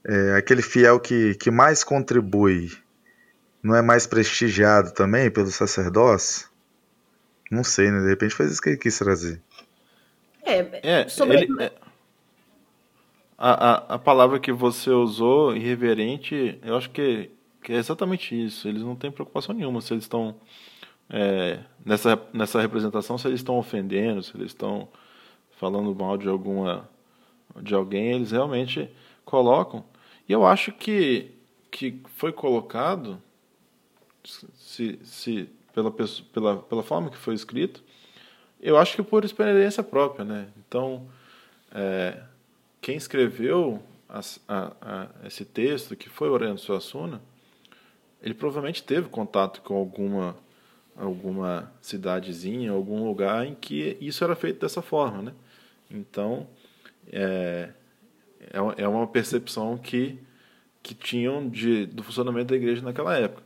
[0.04, 2.72] é, aquele fiel que, que mais contribui,
[3.66, 6.48] não é mais prestigiado também pelo sacerdócio?
[7.50, 8.00] Não sei, né?
[8.02, 9.42] De repente foi isso que ele quis trazer.
[10.44, 11.38] É, é sobre...
[11.38, 11.72] ele, é,
[13.36, 17.32] a, a, a palavra que você usou, irreverente, eu acho que,
[17.64, 18.68] que é exatamente isso.
[18.68, 20.36] Eles não têm preocupação nenhuma se eles estão
[21.10, 24.88] é, nessa, nessa representação, se eles estão ofendendo, se eles estão
[25.58, 26.88] falando mal de alguma
[27.64, 28.88] de alguém, eles realmente
[29.24, 29.84] colocam.
[30.30, 31.32] E eu acho que,
[31.72, 33.20] que foi colocado,
[34.30, 37.84] se, se pela, pela, pela forma que foi escrito,
[38.62, 40.48] eu acho que por experiência própria, né?
[40.58, 41.08] Então,
[41.72, 42.22] é,
[42.82, 47.22] quem escreveu a, a, a, esse texto, que foi Orlando Suassuna,
[48.22, 50.36] ele provavelmente teve contato com alguma
[50.98, 55.34] alguma cidadezinha, algum lugar em que isso era feito dessa forma, né?
[55.92, 56.48] Então,
[57.12, 57.70] é,
[58.40, 60.18] é, é uma percepção que,
[60.82, 63.44] que tinham de, do funcionamento da igreja naquela época.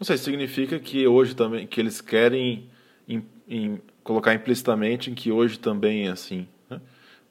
[0.00, 2.70] Não sei, significa que hoje também, que eles querem
[3.06, 6.80] em, em, colocar implicitamente em que hoje também é assim, né?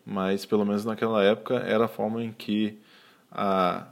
[0.05, 2.77] mas pelo menos naquela época era a forma em que
[3.32, 3.88] a,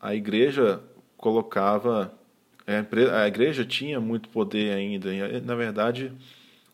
[0.00, 0.80] a igreja
[1.16, 2.16] colocava
[2.64, 5.12] a igreja tinha muito poder ainda.
[5.12, 6.12] E, na verdade,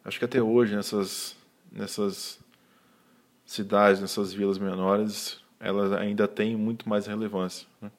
[0.05, 1.35] acho que até hoje, nessas,
[1.73, 2.39] nessas
[3.45, 7.67] cidades, nessas vilas menores, elas ainda têm muito mais relevância.
[7.81, 7.91] Né?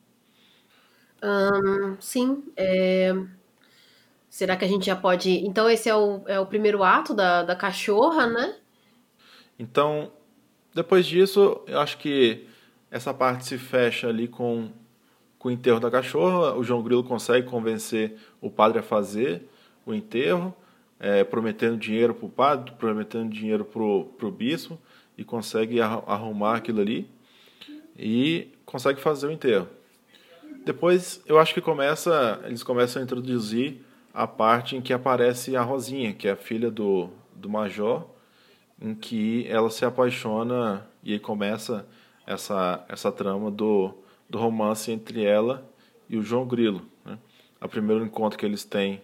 [1.23, 2.43] Um, sim.
[2.55, 3.11] É...
[4.29, 5.29] Será que a gente já pode.
[5.45, 8.55] Então, esse é o, é o primeiro ato da, da cachorra, né?
[9.57, 10.11] Então,
[10.73, 12.47] depois disso, eu acho que
[12.91, 14.69] essa parte se fecha ali com
[15.39, 19.49] com o enterro da cachorra, o João Grilo consegue convencer o padre a fazer
[19.85, 20.53] o enterro,
[20.99, 24.77] é, prometendo dinheiro para o padre, prometendo dinheiro para o bispo,
[25.17, 27.09] e consegue arrumar aquilo ali
[27.97, 29.67] e consegue fazer o enterro.
[30.65, 33.81] Depois, eu acho que começa, eles começam a introduzir
[34.13, 38.05] a parte em que aparece a Rosinha, que é a filha do, do major,
[38.81, 41.87] em que ela se apaixona e aí começa
[42.25, 43.93] essa, essa trama do
[44.29, 45.67] do romance entre ela
[46.07, 46.85] e o João Grilo.
[47.03, 47.17] Né?
[47.59, 49.01] O primeiro encontro que eles têm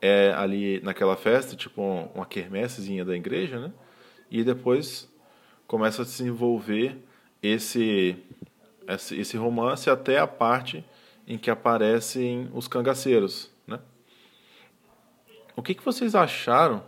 [0.00, 1.82] é ali naquela festa, tipo
[2.14, 3.72] uma quermessezinha da igreja, né?
[4.30, 5.08] E depois
[5.66, 6.96] começa a se desenvolver
[7.42, 8.16] esse,
[9.12, 10.84] esse romance até a parte
[11.26, 13.51] em que aparecem os cangaceiros?
[15.54, 16.82] O que, que vocês acharam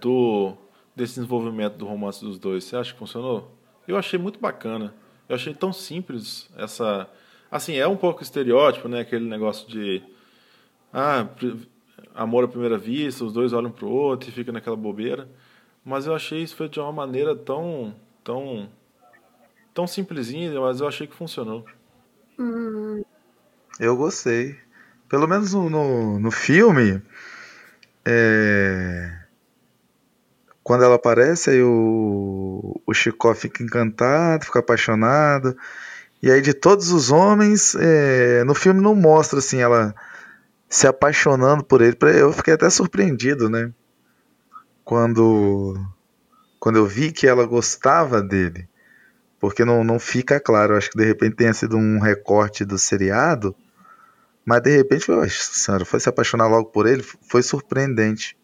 [0.00, 0.54] do
[0.94, 2.64] desse desenvolvimento do romance dos dois?
[2.64, 3.54] Você acha que funcionou?
[3.86, 4.94] Eu achei muito bacana.
[5.28, 7.08] Eu achei tão simples essa.
[7.50, 9.00] Assim, é um pouco estereótipo, né?
[9.00, 10.02] Aquele negócio de.
[10.92, 11.26] Ah,
[12.14, 15.28] amor à primeira vista, os dois olham pro outro e fica naquela bobeira.
[15.84, 17.94] Mas eu achei isso feito de uma maneira tão.
[18.22, 18.68] tão.
[19.74, 21.64] tão simplesinha, mas eu achei que funcionou.
[23.78, 24.56] Eu gostei.
[25.08, 27.02] Pelo menos no, no, no filme.
[28.10, 29.20] É
[30.70, 35.56] quando ela aparece, aí o, o Chicó fica encantado, fica apaixonado.
[36.22, 39.92] E aí, de todos os homens, é, no filme não mostra assim ela
[40.68, 41.96] se apaixonando por ele.
[42.16, 43.72] Eu fiquei até surpreendido, né?
[44.84, 45.74] Quando,
[46.60, 48.68] quando eu vi que ela gostava dele.
[49.40, 50.74] Porque não, não fica claro.
[50.74, 53.56] Eu acho que de repente tenha sido um recorte do seriado.
[54.50, 57.04] Mas de repente, senhora, foi se apaixonar logo por ele.
[57.04, 58.36] Foi surpreendente.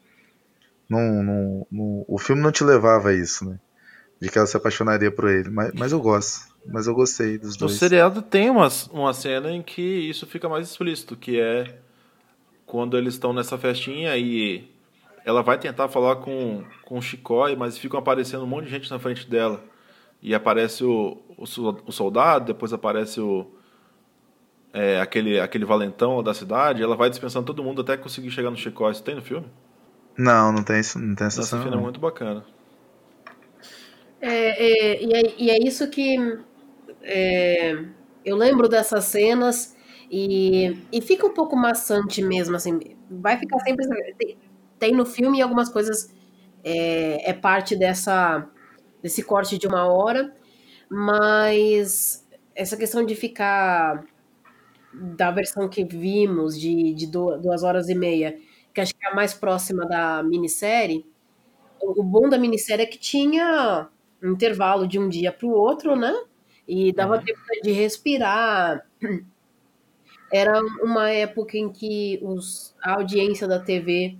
[0.89, 3.59] Não, não, não, o filme não te levava a isso, né?
[4.23, 5.51] De que ela se apaixonaria por ele.
[5.51, 6.47] Mas, mas eu gosto.
[6.65, 7.73] Mas eu gostei dos dois.
[7.73, 11.77] O seriado tem uma, uma cena em que isso fica mais explícito, que é
[12.65, 14.71] quando eles estão nessa festinha e
[15.25, 18.89] ela vai tentar falar com, com o Chicói, mas ficam aparecendo um monte de gente
[18.93, 19.61] na frente dela.
[20.23, 23.56] e aparece o, o, o soldado, depois aparece o
[24.77, 28.59] é, aquele, aquele valentão da cidade, ela vai dispensando todo mundo até conseguir chegar no
[28.59, 28.91] Chicó.
[28.91, 29.47] Isso tem no filme?
[30.19, 31.77] Não, não tem isso, não tem essa Essa cena.
[31.77, 32.45] é muito bacana.
[34.21, 36.19] É, é, e, é, e é isso que
[37.03, 37.85] é,
[38.23, 39.75] eu lembro dessas cenas
[40.11, 42.79] e, e fica um pouco maçante mesmo, assim,
[43.11, 43.87] vai ficar sempre.
[44.19, 44.39] Tem,
[44.79, 46.15] tem no filme algumas coisas,
[46.63, 48.47] é, é parte dessa,
[49.03, 50.35] desse corte de uma hora,
[50.91, 54.05] mas essa questão de ficar
[55.17, 58.39] da versão que vimos de, de du- duas horas e meia,
[58.75, 61.07] que acho que é a mais próxima da minissérie,
[61.81, 63.89] o bom da minissérie é que tinha
[64.23, 66.13] um intervalo de um dia para o outro, né?
[66.69, 67.25] E dava Uhum.
[67.25, 68.85] tempo de respirar.
[70.33, 74.17] Era uma época em que os, a audiência da TV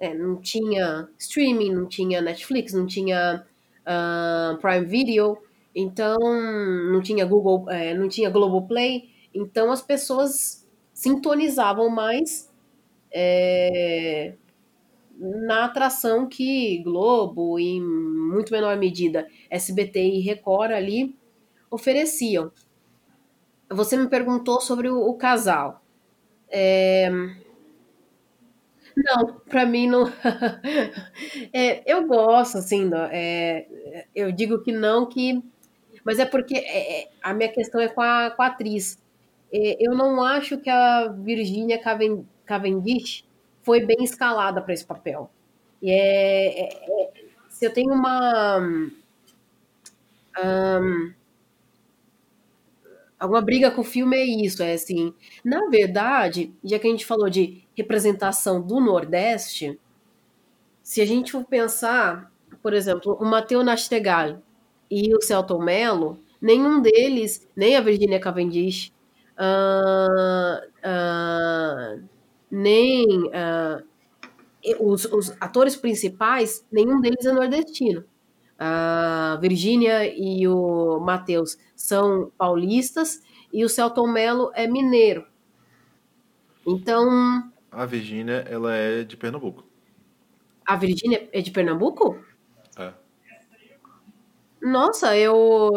[0.00, 3.44] é, não tinha streaming, não tinha Netflix, não tinha
[3.86, 5.38] ah, Prime Video,
[5.74, 6.16] então
[6.92, 12.50] não tinha Google, é, não tinha Globoplay, então as pessoas sintonizavam mais
[13.12, 14.34] é,
[15.18, 21.16] na atração que Globo, em muito menor medida SBT e Record ali
[21.70, 22.52] ofereciam.
[23.70, 25.82] Você me perguntou sobre o, o casal.
[26.50, 27.10] É,
[28.96, 30.04] Não, pra mim não.
[31.52, 33.66] É, eu gosto, assim, do- é,
[34.14, 35.42] eu digo que não, que.
[36.04, 38.98] Mas é porque é, é, a minha questão é com a, com a atriz.
[39.54, 43.24] É, eu não acho que a Virginia Caven- Cavendish
[43.62, 45.30] foi bem escalada para esse papel.
[45.82, 47.12] E é, é- é-
[47.50, 48.60] se eu tenho uma.
[50.42, 51.14] ahn,
[53.18, 54.62] alguma briga com o filme, é isso.
[54.62, 55.14] É assim.
[55.44, 59.78] Na verdade, já que a gente falou de representação do Nordeste.
[60.82, 62.30] Se a gente for pensar,
[62.62, 64.42] por exemplo, o Matheus Nastegal
[64.90, 68.92] e o Celton Mello, nenhum deles, nem a Virginia Cavendish,
[69.36, 70.60] ah,
[72.50, 73.30] nem
[74.62, 78.04] e- os, os atores principais, nenhum deles é nordestino.
[78.58, 83.20] A Virginia e o Matheus são paulistas
[83.52, 85.26] e o Celton Mello é mineiro.
[86.66, 89.64] Então, A Virgínia, ela é de Pernambuco.
[90.66, 92.18] a Virginia é de Pernambuco?
[92.76, 92.92] É.
[94.60, 95.70] Nossa, eu.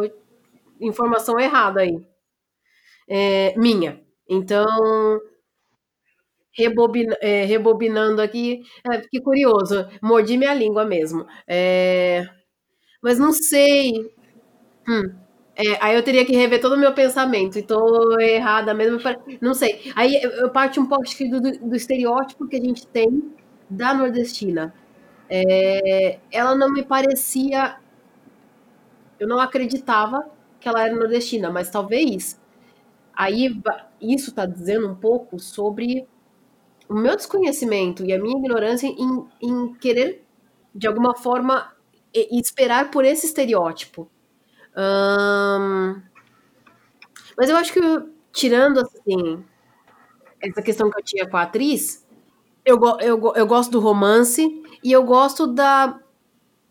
[0.79, 2.05] Informação errada aí.
[3.07, 4.01] É, minha.
[4.29, 4.65] Então,
[7.21, 11.25] é, rebobinando aqui, é, que curioso, mordi minha língua mesmo.
[11.47, 12.27] É,
[13.03, 13.93] mas não sei.
[14.89, 15.15] Hum,
[15.55, 18.99] é, aí eu teria que rever todo o meu pensamento, e tô errada mesmo.
[19.41, 19.91] Não sei.
[19.95, 23.33] Aí eu, parto um pouco do, do estereótipo que a gente tem
[23.69, 24.73] da nordestina.
[25.29, 27.77] É, ela não me parecia
[29.19, 30.29] eu não acreditava
[30.59, 32.39] que ela era nordestina, mas talvez
[33.17, 33.59] aí
[34.01, 36.07] isso está dizendo um pouco sobre
[36.89, 40.25] o meu desconhecimento e a minha ignorância em, em querer,
[40.73, 41.73] de alguma forma,
[42.13, 44.09] esperar por esse estereótipo.
[47.37, 47.79] Mas eu acho que,
[48.31, 49.43] tirando assim,
[50.41, 52.05] essa questão que eu tinha com a atriz,
[52.65, 55.99] eu, eu, eu gosto do romance e eu gosto da,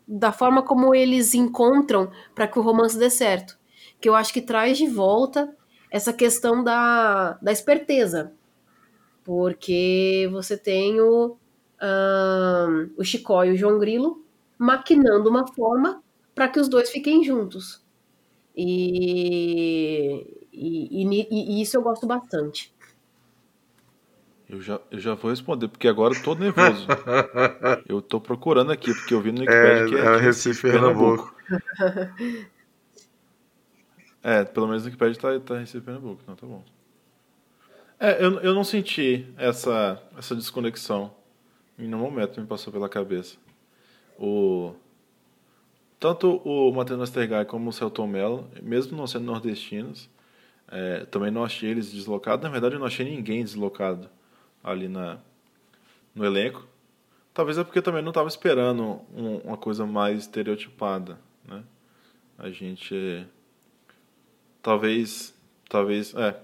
[0.07, 3.57] da forma como eles encontram para que o romance dê certo.
[3.99, 5.56] Que eu acho que traz de volta
[5.91, 8.33] essa questão da, da esperteza.
[9.23, 11.37] Porque você tem o,
[11.81, 14.23] ahn, o Chicó e o João Grilo
[14.57, 16.01] maquinando uma forma
[16.33, 17.83] para que os dois fiquem juntos.
[18.55, 22.73] E, e, e e isso eu gosto bastante.
[24.49, 26.87] Eu já, eu já vou responder, porque agora eu tô nervoso.
[27.87, 31.35] eu tô procurando aqui, porque eu vi no Wikipedia É, que é, é Recife, Pernambuco.
[34.29, 36.61] É, pelo menos no Wikipedia tá, tá Recife Pernambuco, então tá bom.
[37.97, 41.15] É, eu, eu não senti essa, essa desconexão.
[41.79, 43.37] Em nenhum momento me passou pela cabeça.
[44.19, 44.73] O,
[45.97, 50.09] tanto o Matheus Nastergai como o Celton Mello, mesmo não sendo nordestinos,
[50.67, 52.43] é, também não achei eles deslocados.
[52.43, 54.09] Na verdade, eu não achei ninguém deslocado
[54.61, 55.19] ali na,
[56.13, 56.67] no elenco.
[57.33, 61.17] Talvez é porque também não estava esperando um- uma coisa mais estereotipada,
[61.47, 61.63] né?
[62.37, 63.25] A gente
[64.67, 65.33] talvez
[65.69, 66.37] talvez é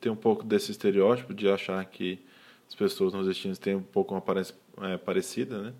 [0.00, 2.18] tem um pouco desse estereótipo de achar que
[2.66, 4.52] as pessoas nordestinas têm um pouco uma aparência
[4.82, 5.74] é, parecida, né?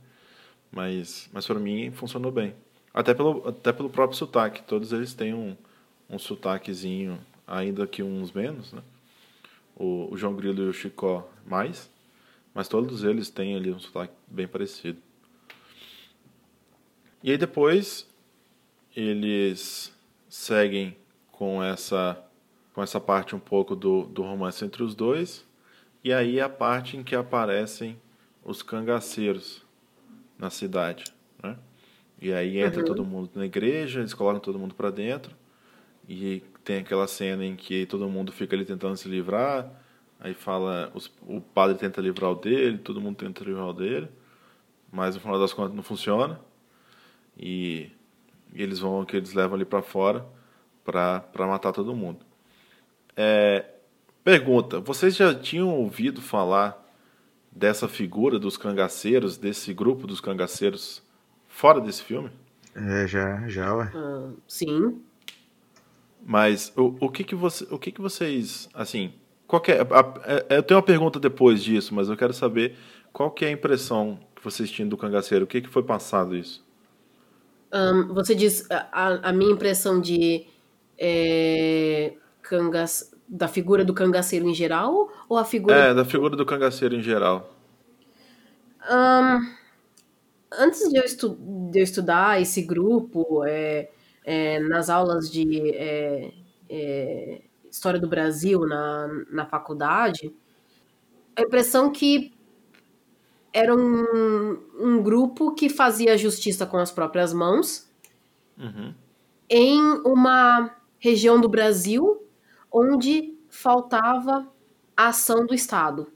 [0.71, 2.55] Mas mas para mim funcionou bem.
[2.95, 5.57] Até pelo até pelo próprio sotaque, todos eles têm um
[6.09, 8.83] um sotaquezinho, ainda que uns menos, né?
[9.75, 11.91] O, o João Grilo e o Chicó mais,
[12.55, 15.03] mas todos eles têm ali um sotaque bem parecido.
[17.25, 18.09] E aí depois
[18.95, 19.93] eles
[20.29, 20.97] seguem
[21.39, 22.21] com essa
[22.75, 25.47] com essa parte um pouco do, do romance entre os dois.
[26.03, 27.99] E aí a parte em que aparecem
[28.45, 29.65] os cangaceiros
[30.39, 31.05] na cidade,
[31.43, 31.57] né?
[32.21, 32.87] E aí entra uhum.
[32.87, 35.35] todo mundo na igreja, eles colocam todo mundo para dentro.
[36.09, 39.71] E tem aquela cena em que todo mundo fica ali tentando se livrar.
[40.21, 44.09] Aí fala, os, o padre tenta livrar o dele, todo mundo tenta livrar o dele.
[44.91, 46.41] Mas no final das contas não funciona.
[47.37, 47.91] E,
[48.53, 50.25] e eles vão, que eles levam ali para fora
[50.93, 52.21] para matar todo mundo.
[53.15, 53.65] É,
[54.25, 56.87] pergunta, vocês já tinham ouvido falar
[57.53, 61.03] dessa figura dos cangaceiros, desse grupo dos cangaceiros
[61.47, 62.31] fora desse filme?
[62.75, 63.91] É, já, já, ué.
[63.95, 65.03] Uh, sim.
[66.25, 69.13] Mas o, o que que você, o que que vocês, assim,
[69.47, 72.77] qual é, a, a, eu tenho uma pergunta depois disso, mas eu quero saber
[73.13, 76.37] qual que é a impressão que vocês tinham do cangaceiro, o que que foi passado
[76.37, 76.67] isso?
[77.73, 80.47] Um, você diz a, a, minha impressão de
[80.99, 86.45] é, cangas, da figura do cangaceiro em geral ou a figura é da figura do
[86.45, 87.55] cangaceiro em geral
[88.91, 89.55] um,
[90.59, 91.37] antes de eu, estu,
[91.71, 93.91] de eu, estudar esse grupo é,
[94.25, 96.33] é, nas aulas de é,
[96.69, 100.35] é, história do Brasil na, na faculdade
[101.37, 102.33] a impressão que
[103.53, 107.89] era um, um grupo que fazia justiça com as próprias mãos
[108.59, 108.95] uhum.
[109.51, 112.23] em uma região do Brasil
[112.73, 114.47] onde faltava
[114.97, 116.13] a ação do Estado.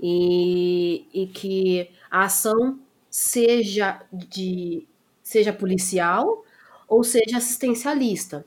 [0.00, 2.78] E, e que a ação
[3.10, 4.86] seja de
[5.22, 6.44] seja policial
[6.88, 8.44] ou seja assistencialista.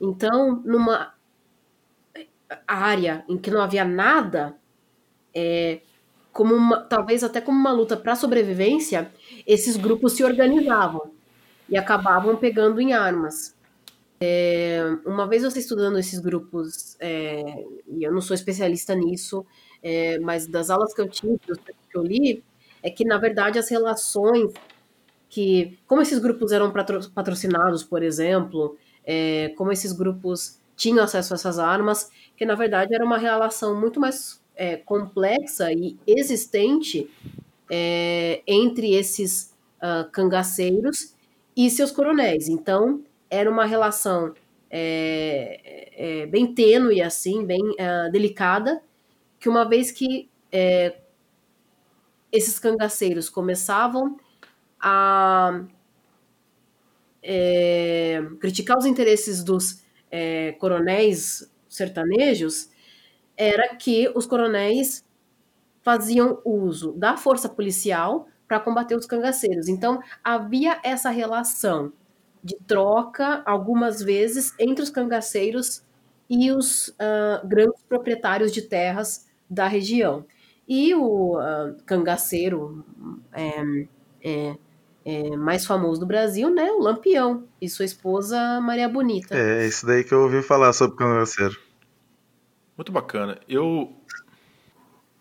[0.00, 1.12] Então, numa
[2.66, 4.56] área em que não havia nada,
[5.34, 5.80] é,
[6.32, 9.12] como uma, talvez até como uma luta para sobrevivência,
[9.46, 11.10] esses grupos se organizavam
[11.68, 13.54] e acabavam pegando em armas.
[14.22, 19.46] É, uma vez você estudando esses grupos, é, e eu não sou especialista nisso,
[19.82, 22.44] é, mas das aulas que eu tive, que eu li,
[22.82, 24.52] é que na verdade as relações
[25.30, 26.70] que, como esses grupos eram
[27.14, 32.94] patrocinados, por exemplo, é, como esses grupos tinham acesso a essas armas, que na verdade
[32.94, 37.08] era uma relação muito mais é, complexa e existente
[37.70, 41.14] é, entre esses uh, cangaceiros
[41.56, 42.48] e seus coronéis.
[42.48, 44.34] Então, era uma relação
[44.68, 45.90] é,
[46.22, 48.82] é, bem tênue, assim, bem uh, delicada,
[49.38, 50.98] que uma vez que é,
[52.32, 54.18] esses cangaceiros começavam
[54.80, 55.64] a
[57.22, 62.70] é, criticar os interesses dos é, coronéis sertanejos,
[63.36, 65.04] era que os coronéis
[65.82, 69.68] faziam uso da força policial para combater os cangaceiros.
[69.68, 71.92] Então, havia essa relação
[72.42, 75.82] de troca, algumas vezes, entre os cangaceiros
[76.28, 80.24] e os uh, grandes proprietários de terras da região.
[80.66, 82.84] E o uh, cangaceiro
[83.32, 83.86] é,
[84.22, 84.56] é,
[85.04, 89.36] é, mais famoso do Brasil, né, o Lampião, e sua esposa Maria Bonita.
[89.36, 91.58] É, isso daí que eu ouvi falar sobre o cangaceiro.
[92.76, 93.38] Muito bacana.
[93.48, 93.92] Eu,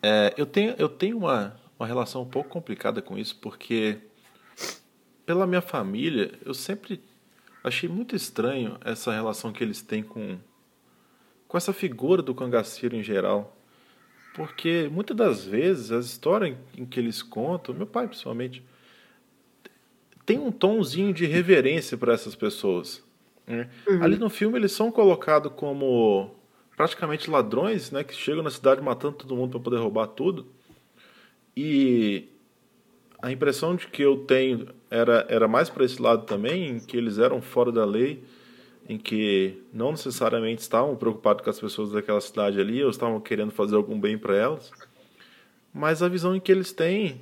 [0.04, 3.98] é, eu tenho, eu tenho uma, uma relação um pouco complicada com isso, porque
[5.26, 7.04] pela minha família, eu sempre
[7.64, 10.38] Achei muito estranho essa relação que eles têm com,
[11.48, 13.56] com essa figura do cangaceiro em geral.
[14.34, 18.64] Porque muitas das vezes as histórias em que eles contam, meu pai principalmente,
[20.26, 23.04] tem um tomzinho de reverência para essas pessoas.
[23.46, 23.70] Né?
[23.88, 24.04] Uhum.
[24.04, 26.36] Ali no filme eles são colocados como
[26.78, 30.48] praticamente ladrões, né, que chegam na cidade matando todo mundo para poder roubar tudo.
[31.58, 32.30] E
[33.22, 36.96] a impressão de que eu tenho era, era mais para esse lado também, em que
[36.96, 38.24] eles eram fora da lei,
[38.88, 43.52] em que não necessariamente estavam preocupados com as pessoas daquela cidade ali, ou estavam querendo
[43.52, 44.72] fazer algum bem para elas,
[45.74, 47.22] mas a visão em que eles têm,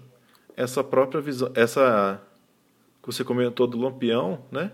[0.55, 2.21] essa própria visão, essa
[3.01, 4.71] que você comentou do Lampião, né?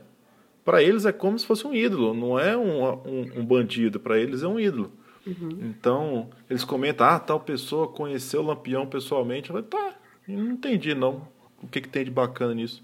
[0.63, 4.17] Para eles é como se fosse um ídolo, não é um, um, um bandido, para
[4.17, 4.91] eles é um ídolo.
[5.25, 5.59] Uhum.
[5.61, 9.49] Então, eles comentam, ah, tal pessoa conheceu o Lampião pessoalmente.
[9.49, 11.27] Eu falei, tá, não entendi não
[11.61, 12.83] o que, que tem de bacana nisso.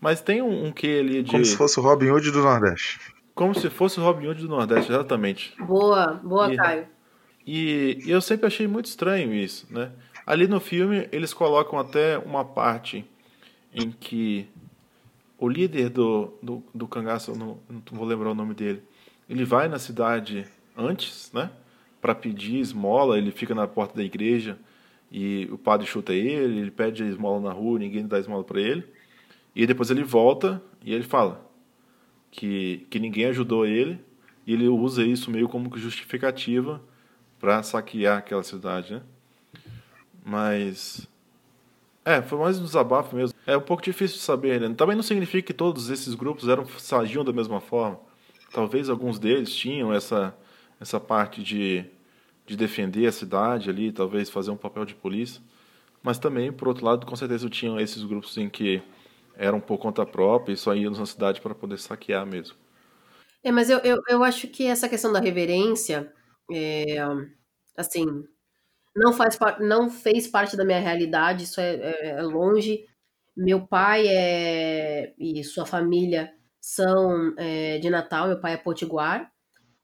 [0.00, 1.30] Mas tem um, um que ali de.
[1.30, 3.00] Como se fosse o Robin Hood do Nordeste.
[3.34, 5.54] Como se fosse o Robin Hood do Nordeste, exatamente.
[5.60, 6.86] Boa, boa, e, Caio.
[7.46, 9.92] E, e eu sempre achei muito estranho isso, né?
[10.26, 13.04] Ali no filme, eles colocam até uma parte
[13.72, 14.48] em que
[15.38, 18.82] o líder do, do, do cangaço, não, não vou lembrar o nome dele,
[19.28, 20.46] ele vai na cidade
[20.76, 21.50] antes, né?
[22.00, 24.58] Para pedir esmola, ele fica na porta da igreja
[25.10, 28.84] e o padre chuta ele, ele pede esmola na rua, ninguém dá esmola para ele.
[29.54, 31.48] E depois ele volta e ele fala:
[32.30, 34.00] que, que ninguém ajudou ele
[34.46, 36.80] e ele usa isso meio como justificativa
[37.38, 39.02] para saquear aquela cidade, né?
[40.24, 41.08] Mas
[42.04, 43.36] é, foi mais um desabafo mesmo.
[43.46, 44.74] É um pouco difícil de saber, né?
[44.74, 46.66] Também não significa que todos esses grupos eram
[46.98, 47.98] agiam da mesma forma.
[48.52, 50.34] Talvez alguns deles tinham essa
[50.80, 51.84] essa parte de
[52.48, 55.42] de defender a cidade ali, talvez fazer um papel de polícia.
[56.02, 58.82] Mas também, por outro lado, com certeza tinham esses grupos em que
[59.36, 62.56] eram por conta própria e só iam na cidade para poder saquear mesmo.
[63.44, 66.10] É, mas eu, eu, eu acho que essa questão da reverência,
[66.50, 66.96] é,
[67.76, 68.06] assim,
[68.96, 72.82] não, faz, não fez parte da minha realidade, isso é, é, é longe.
[73.36, 79.30] Meu pai é, e sua família são é, de Natal, meu pai é potiguar,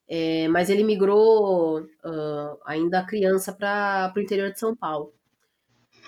[0.08, 5.12] é, mas ele migrou uh, ainda criança para o interior de São Paulo.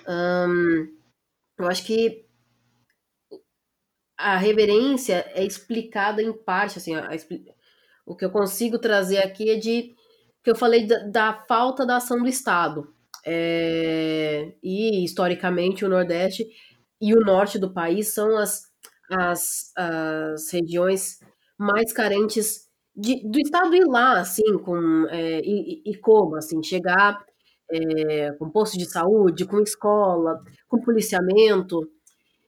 [0.07, 0.87] Um,
[1.59, 2.25] eu acho que
[4.17, 7.15] a reverência é explicada em parte, assim, a, a,
[8.05, 9.95] o que eu consigo trazer aqui é de
[10.43, 12.93] que eu falei da, da falta da ação do Estado.
[13.25, 16.47] É, e historicamente o Nordeste
[17.01, 18.63] e o Norte do país são as,
[19.11, 21.19] as, as regiões
[21.57, 22.66] mais carentes
[22.97, 27.23] de, do Estado ir lá, assim, com, é, e, e, como, assim, chegar
[27.69, 31.87] é, com posto de saúde, com escola, com policiamento.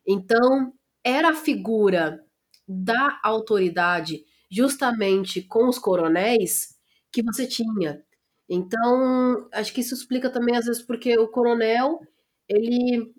[0.07, 0.73] Então,
[1.03, 2.19] era a figura
[2.67, 6.75] da autoridade justamente com os coronéis
[7.11, 8.03] que você tinha.
[8.49, 11.99] Então, acho que isso explica também às vezes porque o coronel,
[12.47, 13.13] ele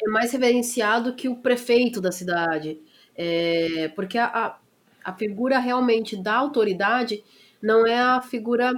[0.00, 2.80] é mais reverenciado que o prefeito da cidade.
[3.16, 4.60] É, porque a, a,
[5.08, 7.24] a, figura realmente da autoridade
[7.62, 8.72] não é a figura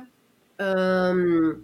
[1.14, 1.62] hum,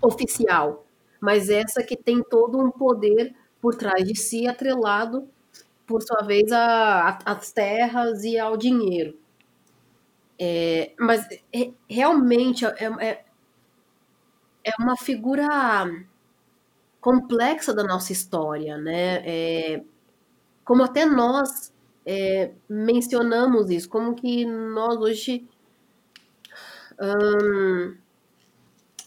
[0.00, 0.86] oficial,
[1.20, 5.28] mas essa que tem todo um poder por trás de si, atrelado
[5.86, 9.18] por sua vez, às terras e ao dinheiro.
[10.38, 13.24] É, mas é, realmente é, é,
[14.64, 15.46] é, uma figura
[17.00, 19.22] complexa da nossa história, né?
[19.24, 19.82] É,
[20.64, 21.72] como até nós
[22.06, 25.46] é, mencionamos isso, como que nós hoje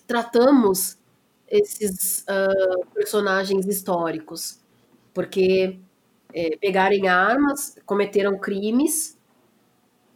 [0.05, 0.97] tratamos
[1.47, 4.59] esses uh, personagens históricos,
[5.13, 5.79] porque
[6.33, 9.17] é, pegarem armas, cometeram crimes,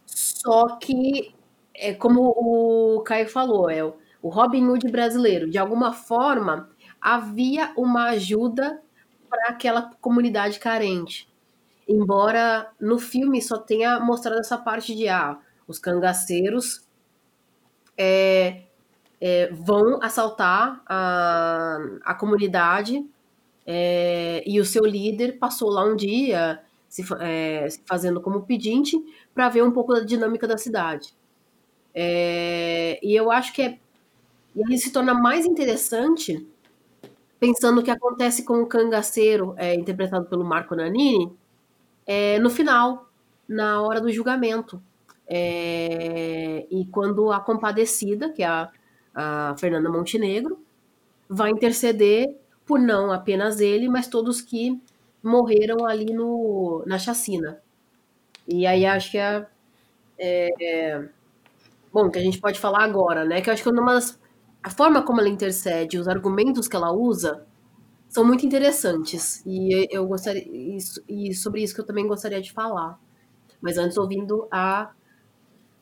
[0.06, 1.34] só que,
[1.74, 5.50] é como o Caio falou, é o Robin Hood brasileiro.
[5.50, 6.70] De alguma forma,
[7.00, 8.80] havia uma ajuda
[9.28, 11.28] para aquela comunidade carente.
[11.88, 16.86] Embora no filme só tenha mostrado essa parte de ah, os cangaceiros
[17.96, 18.62] é,
[19.20, 23.04] é, vão assaltar a, a comunidade
[23.66, 28.96] é, e o seu líder passou lá um dia se, é, se fazendo como pedinte
[29.34, 31.14] para ver um pouco da dinâmica da cidade.
[31.94, 33.78] É, e eu acho que é,
[34.54, 36.46] ele se torna mais interessante
[37.38, 41.30] pensando o que acontece com o cangaceiro, é, interpretado pelo Marco Nanini,
[42.06, 43.08] é, no final,
[43.48, 44.82] na hora do julgamento.
[45.26, 48.70] É, e quando a compadecida, que é a,
[49.14, 50.58] a Fernanda Montenegro,
[51.28, 52.36] vai interceder
[52.66, 54.80] por não apenas ele, mas todos que
[55.22, 57.60] morreram ali no, na chacina.
[58.46, 59.46] E aí acho que é,
[60.18, 61.08] é, é
[61.92, 63.40] bom que a gente pode falar agora, né?
[63.40, 64.18] Que eu acho que uma das,
[64.62, 67.46] a forma como ela intercede, os argumentos que ela usa
[68.14, 70.46] são muito interessantes e eu gostaria
[71.08, 72.96] e, sobre isso que eu também gostaria de falar.
[73.60, 74.92] Mas antes ouvindo a,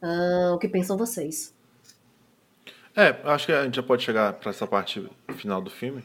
[0.01, 1.55] a o que pensam vocês.
[2.97, 5.07] É, acho que a gente já pode chegar para essa parte
[5.37, 6.03] final do filme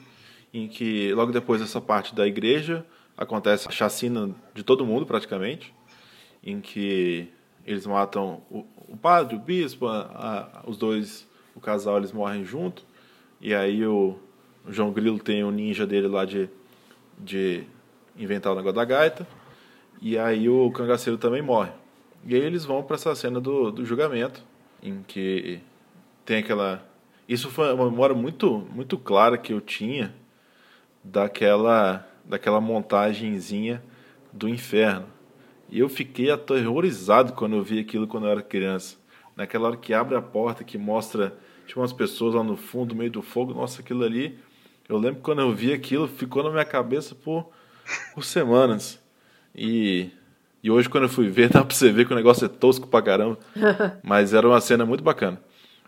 [0.53, 5.73] em que logo depois dessa parte da igreja acontece a chacina de todo mundo praticamente,
[6.43, 7.31] em que
[7.65, 10.01] eles matam o, o padre, o bispo, a,
[10.65, 11.25] a, os dois,
[11.55, 12.85] o casal, eles morrem junto,
[13.39, 14.19] e aí o,
[14.67, 16.49] o João Grilo tem o ninja dele lá de,
[17.17, 17.63] de
[18.17, 19.25] inventar o negócio da gaita,
[20.01, 21.71] e aí o cangaceiro também morre.
[22.25, 24.43] E aí eles vão para essa cena do, do julgamento,
[24.83, 25.59] em que
[26.25, 26.85] tem aquela.
[27.27, 30.13] Isso foi uma memória muito, muito clara que eu tinha
[31.03, 33.81] daquela, daquela montagenzinha
[34.31, 35.05] do inferno.
[35.69, 38.97] E eu fiquei aterrorizado quando eu vi aquilo quando eu era criança.
[39.35, 42.99] Naquela hora que abre a porta, que mostra tinha umas pessoas lá no fundo, no
[42.99, 43.53] meio do fogo.
[43.53, 44.39] Nossa, aquilo ali.
[44.87, 47.49] Eu lembro que quando eu vi aquilo, ficou na minha cabeça por,
[48.13, 48.99] por semanas.
[49.53, 50.09] E,
[50.63, 52.87] e hoje, quando eu fui ver, dá pra você ver que o negócio é tosco
[52.87, 53.37] pra caramba.
[54.03, 55.41] Mas era uma cena muito bacana.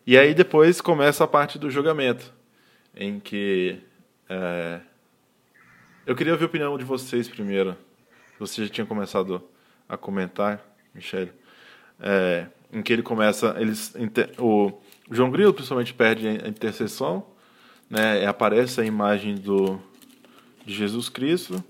[0.06, 2.34] E aí depois começa a parte do julgamento,
[2.96, 3.80] em que
[4.28, 4.80] é,
[6.06, 7.78] eu queria ouvir a opinião de vocês primeiro.
[8.40, 9.44] Você já tinha começado
[9.88, 10.60] a comentar,
[10.96, 11.32] Michele.
[12.00, 13.94] é, em que ele começa, eles,
[14.38, 14.72] o
[15.12, 17.26] João Grilo principalmente perde a intercessão,
[17.90, 19.80] né, aparece a imagem do,
[20.66, 21.64] de Jesus Cristo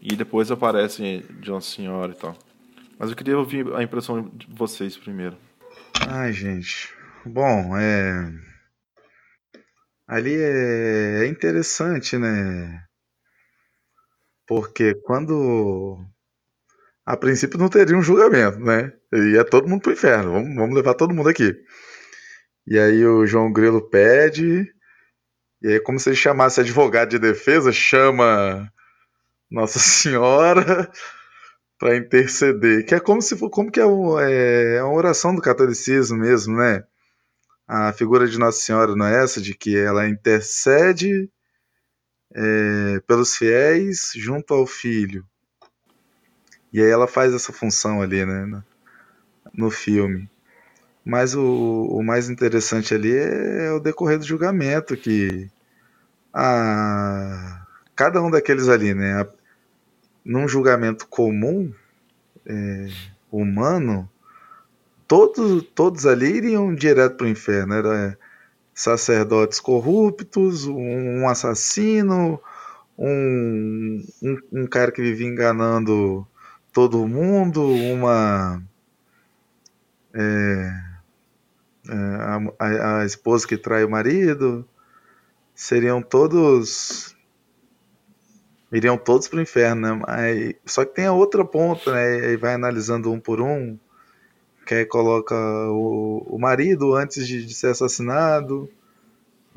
[0.00, 2.36] e depois aparece de uma senhora e tal.
[2.98, 5.36] Mas eu queria ouvir a impressão de vocês primeiro.
[6.08, 6.94] Ai, gente.
[7.24, 8.32] Bom, é.
[10.08, 12.84] Ali é, é interessante, né?
[14.46, 15.98] Porque quando.
[17.04, 18.92] A princípio não teria um julgamento, né?
[19.12, 20.32] Ia todo mundo pro inferno.
[20.32, 21.54] Vamos, vamos levar todo mundo aqui.
[22.66, 24.72] E aí o João Grilo pede.
[25.62, 28.70] E aí, como se ele chamasse advogado de defesa, chama
[29.50, 30.90] Nossa Senhora
[31.78, 32.84] para interceder.
[32.84, 36.56] Que é como se for, como que é, é, é uma oração do catolicismo mesmo,
[36.56, 36.84] né?
[37.66, 41.28] A figura de Nossa Senhora não é essa, de que ela intercede
[42.34, 45.26] é, pelos fiéis junto ao Filho.
[46.72, 48.62] E aí ela faz essa função ali, né,
[49.54, 50.28] no filme.
[51.06, 55.48] Mas o, o, mais interessante ali é, é, o decorrer do julgamento, que
[56.34, 59.26] a, cada um daqueles ali, né, a,
[60.24, 61.72] num julgamento comum,
[62.44, 62.88] é,
[63.30, 64.10] humano,
[65.06, 67.74] todos, todos ali iriam direto para o inferno.
[67.74, 68.18] Era
[68.74, 72.40] sacerdotes corruptos, um assassino,
[72.98, 76.26] um, um, um cara que vivia enganando
[76.72, 78.60] todo mundo, uma.
[80.12, 80.95] É,
[81.88, 84.66] é, a, a, esposa que trai o marido,
[85.54, 87.16] seriam todos
[88.72, 90.02] iriam todos para o inferno, né?
[90.06, 92.32] Aí, só que tem a outra ponta, né?
[92.32, 93.78] E vai analisando um por um,
[94.66, 95.34] que aí coloca
[95.70, 98.68] o, o marido antes de, de, ser assassinado,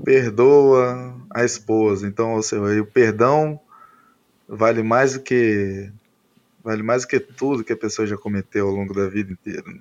[0.03, 2.07] perdoa a esposa.
[2.07, 3.59] Então, ou seja, o perdão
[4.47, 5.91] vale mais do que
[6.63, 9.63] vale mais do que tudo que a pessoa já cometeu ao longo da vida inteira.
[9.65, 9.79] Né?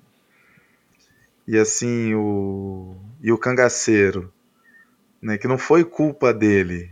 [1.49, 4.31] E assim, o e o cangaceiro,
[5.21, 6.91] né, que não foi culpa dele,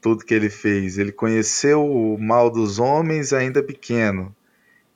[0.00, 0.98] tudo que ele fez.
[0.98, 4.34] Ele conheceu o mal dos homens ainda pequeno.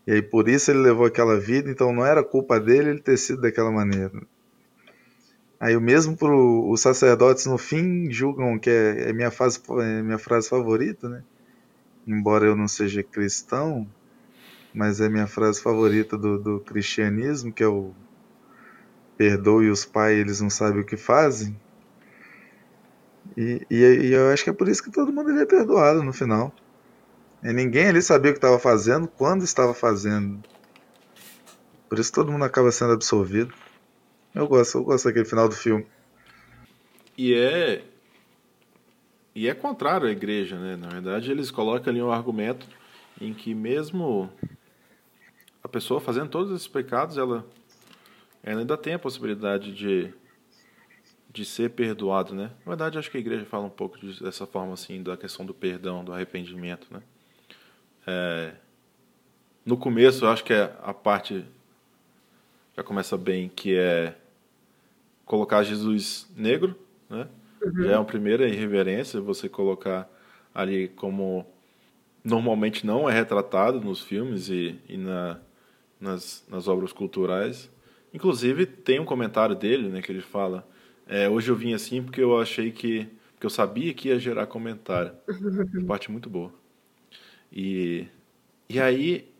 [0.05, 3.17] E aí por isso ele levou aquela vida, então não era culpa dele ele ter
[3.17, 4.23] sido daquela maneira.
[5.61, 10.03] Aí o mesmo para os sacerdotes no fim julgam que é, é minha, fase, é
[10.03, 11.23] minha frase favorita, né?
[12.05, 13.87] Embora eu não seja cristão,
[14.75, 17.95] mas é minha frase favorita do, do cristianismo, que é o
[19.16, 21.57] perdoe os pais, eles não sabem o que fazem.
[23.37, 26.03] E, e, e, eu acho que é por isso que todo mundo ele é perdoado
[26.03, 26.53] no final.
[27.43, 30.43] E ninguém ali sabia o que estava fazendo, quando estava fazendo.
[31.89, 33.55] Por isso todo mundo acaba sendo absolvido.
[34.35, 35.87] Eu gosto, eu gosto daquele final do filme.
[37.16, 37.85] E é.
[39.35, 40.77] E é contrário à igreja, né?
[40.77, 42.66] Na verdade, eles colocam ali um argumento
[43.20, 44.31] em que mesmo
[45.65, 47.45] a pessoa fazendo todos esses pecados, ela,
[48.43, 50.12] ela ainda tem a possibilidade de
[51.33, 52.53] de ser perdoado, né?
[52.65, 55.53] Na verdade, acho que a igreja fala um pouco dessa forma assim da questão do
[55.53, 57.03] perdão, do arrependimento, né?
[58.07, 58.53] É,
[59.67, 61.45] no começo, eu acho que é a parte
[62.77, 64.15] já começa bem, que é
[65.25, 66.79] colocar Jesus negro,
[67.11, 67.27] né?
[67.61, 67.83] Uhum.
[67.83, 70.09] Já é uma primeira irreverência você colocar
[70.55, 71.45] ali como
[72.23, 75.41] normalmente não é retratado nos filmes e, e na,
[76.01, 77.71] nas, nas obras culturais.
[78.13, 80.67] Inclusive tem um comentário dele, né, que ele fala
[81.07, 83.09] é, hoje eu vim assim porque eu achei que.
[83.35, 85.13] Porque eu sabia que ia gerar comentário.
[85.87, 86.53] Parte muito boa.
[87.53, 88.07] E,
[88.69, 89.31] e aí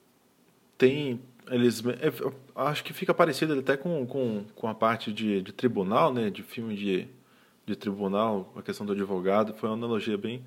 [0.77, 1.21] tem.
[1.51, 2.13] Eles, é,
[2.55, 6.31] acho que fica parecido até com, com, com a parte de, de tribunal, né?
[6.31, 7.07] De filme de,
[7.67, 9.55] de tribunal, a questão do advogado.
[9.55, 10.45] Foi uma analogia bem.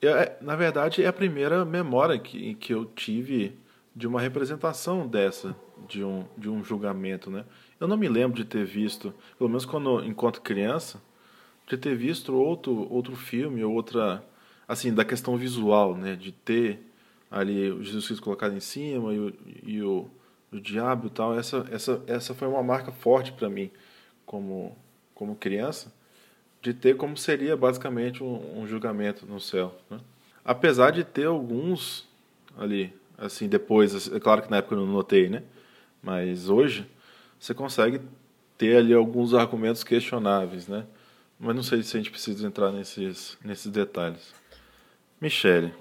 [0.00, 3.58] É, na verdade, é a primeira memória que, que eu tive
[3.98, 5.56] de uma representação dessa,
[5.88, 7.44] de um, de um julgamento, né?
[7.80, 11.02] Eu não me lembro de ter visto, pelo menos quando enquanto criança,
[11.66, 14.24] de ter visto outro outro filme ou outra
[14.68, 16.80] assim da questão visual, né, de ter
[17.28, 19.34] ali o Jesus Cristo colocado em cima e o,
[19.64, 20.08] e o,
[20.52, 21.36] o diabo e tal.
[21.36, 23.68] Essa essa essa foi uma marca forte para mim
[24.24, 24.78] como
[25.12, 25.92] como criança
[26.62, 29.98] de ter como seria basicamente um, um julgamento no céu, né?
[30.44, 32.08] Apesar de ter alguns
[32.56, 35.42] ali assim depois, é claro que na época eu não notei, né?
[36.02, 36.88] Mas hoje
[37.38, 38.00] você consegue
[38.56, 40.86] ter ali alguns argumentos questionáveis, né?
[41.38, 44.32] Mas não sei se a gente precisa entrar nesses, nesses detalhes.
[45.20, 45.72] Michele.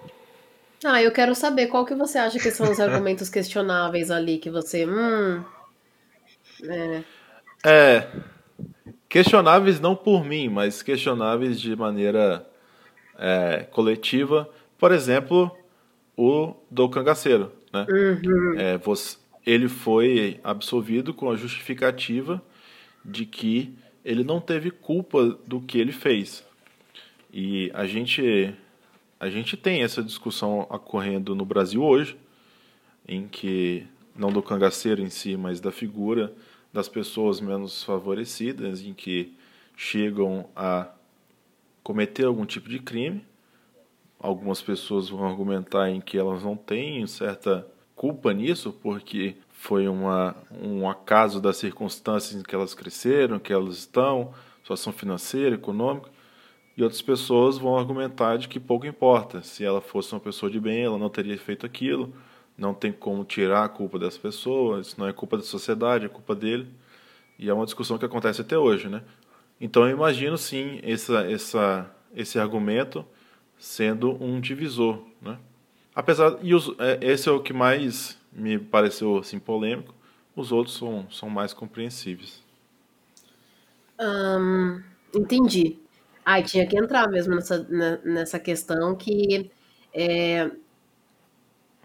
[0.83, 4.49] Ah, eu quero saber qual que você acha que são os argumentos questionáveis ali que
[4.49, 4.85] você.
[4.85, 5.43] Hum.
[6.63, 7.03] É.
[7.65, 8.07] é.
[9.09, 12.47] Questionáveis não por mim, mas questionáveis de maneira
[13.17, 14.47] é, coletiva.
[14.77, 15.55] Por exemplo,
[16.17, 17.51] o do cangaceiro.
[17.71, 17.85] Né?
[17.89, 18.59] Uhum.
[18.59, 22.43] É, você, ele foi absolvido com a justificativa
[23.05, 26.45] de que ele não teve culpa do que ele fez.
[27.31, 28.53] E a gente
[29.19, 32.17] a gente tem essa discussão ocorrendo no Brasil hoje,
[33.07, 36.33] em que não do cangaceiro em si, mas da figura
[36.71, 39.33] das pessoas menos favorecidas, em que
[39.75, 40.89] chegam a
[41.81, 43.25] cometer algum tipo de crime.
[44.19, 50.35] Algumas pessoas vão argumentar em que elas não têm certa culpa nisso, porque foi uma,
[50.51, 56.09] um acaso das circunstâncias em que elas cresceram, que elas estão, situação financeira, econômica.
[56.77, 59.41] E outras pessoas vão argumentar de que pouco importa.
[59.41, 62.13] Se ela fosse uma pessoa de bem, ela não teria feito aquilo.
[62.55, 64.79] Não tem como tirar a culpa dessa pessoa.
[64.79, 66.67] Isso não é culpa da sociedade, é culpa dele.
[67.39, 69.01] E é uma discussão que acontece até hoje, né?
[69.59, 73.03] Então eu imagino sim essa, essa, esse argumento
[73.57, 75.37] sendo um divisor, né?
[75.95, 79.93] Apesar e os, é, esse é o que mais me pareceu assim polêmico.
[80.35, 82.43] Os outros são, são mais compreensíveis.
[83.99, 84.83] Hum,
[85.15, 85.79] entendi.
[86.23, 87.63] Ai, tinha que entrar mesmo nessa,
[88.03, 89.49] nessa questão que
[89.93, 90.51] é,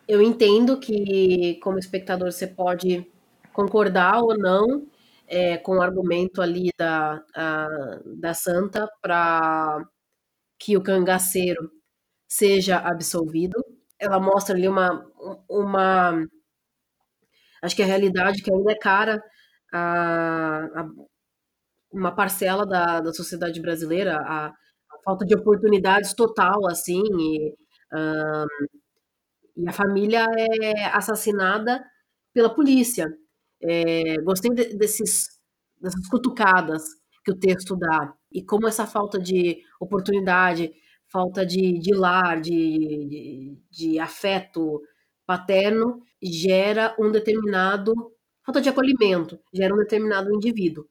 [0.06, 3.06] eu entendo que, como espectador, você pode
[3.52, 4.86] concordar ou não
[5.26, 9.86] é, com o argumento ali da, a, da Santa para
[10.62, 11.70] que o cangaceiro
[12.28, 13.62] seja absolvido.
[13.98, 15.04] Ela mostra ali uma,
[15.48, 16.26] uma
[17.62, 19.22] acho que a realidade que ainda é cara
[19.72, 20.88] a, a
[21.92, 24.54] uma parcela da, da sociedade brasileira, a, a,
[25.04, 27.54] falta de oportunidades total, assim, e,
[27.92, 28.46] um,
[29.56, 31.84] e a família é assassinada
[32.32, 33.12] pela polícia.
[33.62, 35.38] É, gostei de, desses,
[35.80, 36.82] dessas cutucadas
[37.24, 40.72] que o texto dá, e como essa falta de oportunidade,
[41.08, 44.80] falta de, de lar, de, de, de afeto
[45.26, 47.92] paterno, gera um determinado
[48.44, 50.86] falta de acolhimento, gera um determinado indivíduo.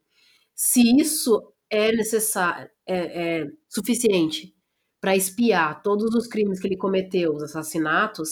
[0.55, 4.55] Se isso é necessário, é, é suficiente
[5.01, 8.29] para espiar todos os crimes que ele cometeu, os assassinatos,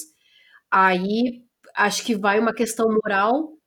[0.69, 1.43] aí
[1.75, 3.58] acho que vai uma questão moral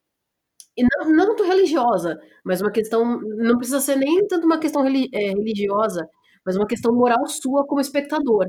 [0.76, 4.84] e não, não tanto religiosa, mas uma questão não precisa ser nem tanto uma questão
[4.86, 6.08] é, religiosa,
[6.44, 8.46] mas uma questão moral sua como espectador.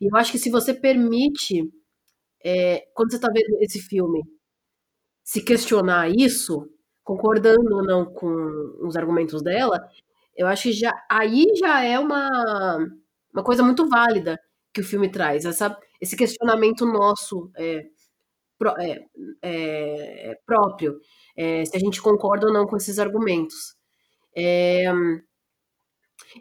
[0.00, 1.62] E eu acho que se você permite,
[2.44, 4.22] é, quando você está vendo esse filme,
[5.24, 6.68] se questionar isso,
[7.02, 8.28] concordando ou não com
[8.86, 9.80] os argumentos dela,
[10.36, 12.78] eu acho que já aí já é uma,
[13.32, 14.38] uma coisa muito válida
[14.72, 17.84] que o filme traz, essa, esse questionamento nosso é,
[18.80, 19.04] é,
[19.42, 20.98] é, próprio,
[21.36, 23.74] é, se a gente concorda ou não com esses argumentos.
[24.36, 24.84] É,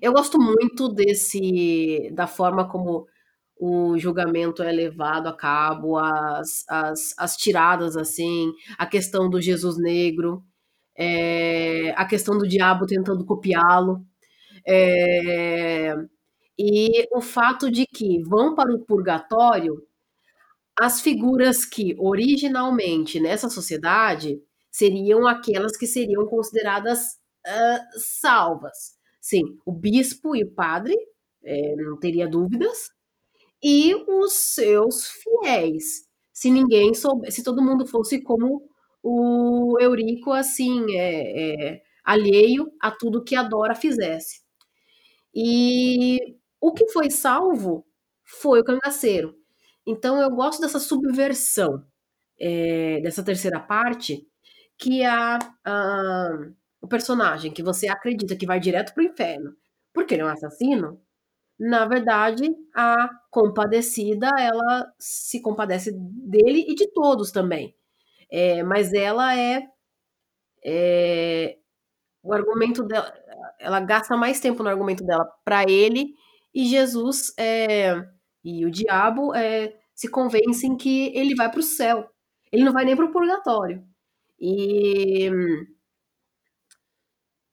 [0.01, 3.05] eu gosto muito desse da forma como
[3.59, 9.77] o julgamento é levado a cabo, as, as, as tiradas assim, a questão do Jesus
[9.77, 10.43] negro,
[10.97, 14.05] é, a questão do diabo tentando copiá-lo,
[14.67, 15.95] é,
[16.57, 19.81] e o fato de que vão para o purgatório
[20.79, 26.99] as figuras que originalmente nessa sociedade seriam aquelas que seriam consideradas
[27.45, 28.97] uh, salvas.
[29.21, 30.95] Sim, o bispo e o padre,
[31.43, 32.89] é, não teria dúvidas,
[33.63, 36.07] e os seus fiéis.
[36.33, 38.67] Se ninguém soubesse, se todo mundo fosse como
[39.01, 44.41] o Eurico, assim, é, é, alheio a tudo que a Dora fizesse.
[45.33, 46.19] E
[46.59, 47.85] o que foi salvo
[48.23, 49.35] foi o cangaceiro.
[49.85, 51.83] Então eu gosto dessa subversão
[52.39, 54.27] é, dessa terceira parte,
[54.77, 56.29] que a, a,
[56.81, 59.55] o personagem que você acredita que vai direto para o inferno,
[59.93, 61.01] porque ele é um assassino,
[61.59, 67.75] na verdade, a compadecida, ela se compadece dele e de todos também.
[68.31, 69.63] É, mas ela é,
[70.65, 71.57] é,
[72.23, 73.13] o argumento dela,
[73.59, 76.13] ela gasta mais tempo no argumento dela para ele
[76.53, 77.95] e Jesus é,
[78.43, 82.09] e o diabo é, se convencem que ele vai para o céu.
[82.51, 83.83] Ele não vai nem para o purgatório.
[84.39, 85.29] E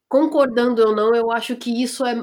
[0.09, 2.15] concordando ou não, eu acho que isso é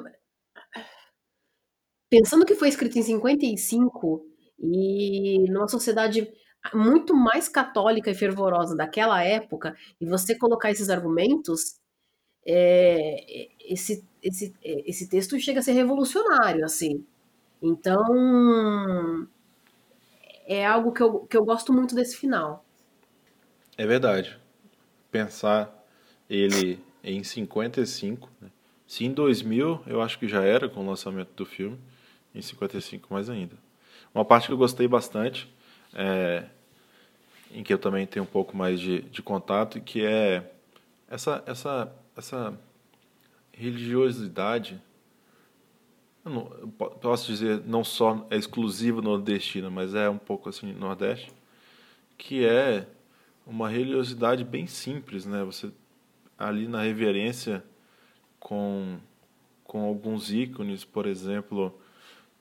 [2.10, 4.26] pensando que foi escrito em 55
[4.60, 6.32] e numa sociedade
[6.74, 11.78] muito mais católica e fervorosa daquela época, e você colocar esses argumentos,
[12.46, 17.06] é, esse, esse, esse texto chega a ser revolucionário, assim.
[17.62, 19.28] Então,
[20.46, 22.66] é algo que eu, que eu gosto muito desse final.
[23.78, 24.38] É verdade.
[25.12, 25.74] Pensar
[26.30, 28.50] ele em 55, né?
[28.88, 31.78] se em 2000 eu acho que já era com o lançamento do filme,
[32.34, 33.56] em 55 mais ainda.
[34.14, 35.52] Uma parte que eu gostei bastante
[35.94, 36.46] é
[37.52, 40.52] em que eu também tenho um pouco mais de, de contato, que é
[41.10, 42.60] essa, essa, essa
[43.52, 44.82] religiosidade,
[46.30, 46.46] não,
[47.02, 51.32] posso dizer, não só é exclusiva nordestina, mas é um pouco assim nordeste,
[52.18, 52.88] que é
[53.46, 55.44] uma religiosidade bem simples, né?
[55.44, 55.72] Você
[56.38, 57.64] ali na reverência
[58.40, 59.00] com
[59.64, 61.78] com alguns ícones, por exemplo,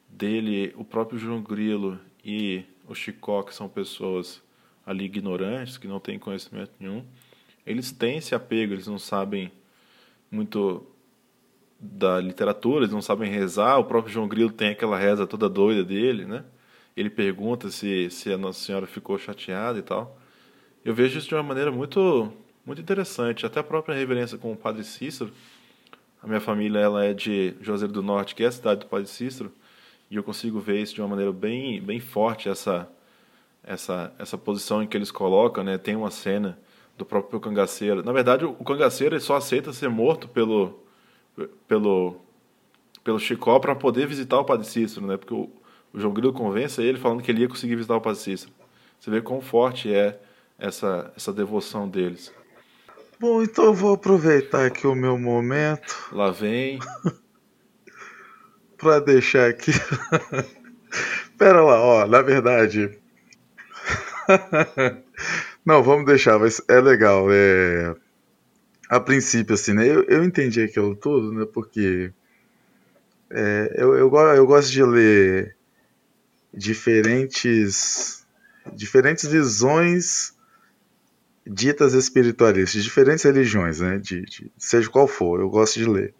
[0.08, 4.40] dele, o próprio João Grilo e o Chicó, que são pessoas
[4.86, 7.04] ali ignorantes, que não têm conhecimento nenhum,
[7.66, 9.50] eles têm esse apego, eles não sabem
[10.30, 10.86] muito
[11.78, 13.78] da literatura, eles não sabem rezar.
[13.78, 16.44] O próprio João Grilo tem aquela reza toda doida dele, né?
[16.96, 20.18] Ele pergunta se, se a Nossa Senhora ficou chateada e tal.
[20.84, 22.32] Eu vejo isso de uma maneira muito
[22.64, 23.46] muito interessante.
[23.46, 25.30] Até a própria reverência com o Padre Cícero.
[26.22, 29.06] A minha família ela é de Juazeiro do Norte, que é a cidade do Padre
[29.06, 29.52] Cícero,
[30.10, 32.88] e eu consigo ver isso de uma maneira bem bem forte essa
[33.62, 35.78] essa essa posição em que eles colocam, né?
[35.78, 36.58] Tem uma cena
[36.96, 38.02] do próprio cangaceiro.
[38.02, 40.85] Na verdade, o cangaceiro só aceita ser morto pelo
[41.66, 42.16] pelo
[43.04, 45.16] pelo Chicó para poder visitar o Padre Cícero, né?
[45.16, 45.48] Porque o,
[45.92, 48.52] o João Grilo convence ele falando que ele ia conseguir visitar o Padre Cícero.
[48.98, 50.18] Você vê quão forte é
[50.58, 52.32] essa essa devoção deles.
[53.18, 56.08] Bom, então eu vou aproveitar aqui o meu momento.
[56.12, 56.78] Lá vem.
[58.76, 59.72] para deixar aqui.
[61.38, 62.98] Pera lá, ó, na verdade.
[65.64, 67.26] Não, vamos deixar, mas é legal.
[67.30, 67.94] É...
[68.88, 69.86] A princípio, assim, né?
[69.86, 71.46] Eu, eu entendi aquilo tudo, né?
[71.52, 72.12] Porque
[73.30, 75.56] é, eu, eu, eu gosto de ler
[76.54, 78.24] diferentes,
[78.72, 80.34] diferentes visões
[81.46, 83.98] ditas espiritualistas, diferentes religiões, né?
[83.98, 86.14] De, de, seja qual for, eu gosto de ler.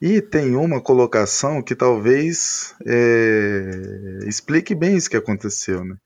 [0.00, 5.96] E tem uma colocação que talvez é, explique bem isso que aconteceu, né?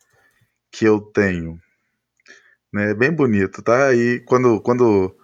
[0.70, 1.60] Que eu tenho.
[2.74, 2.90] Né?
[2.90, 3.94] É bem bonito, tá?
[3.94, 5.14] E quando, quando,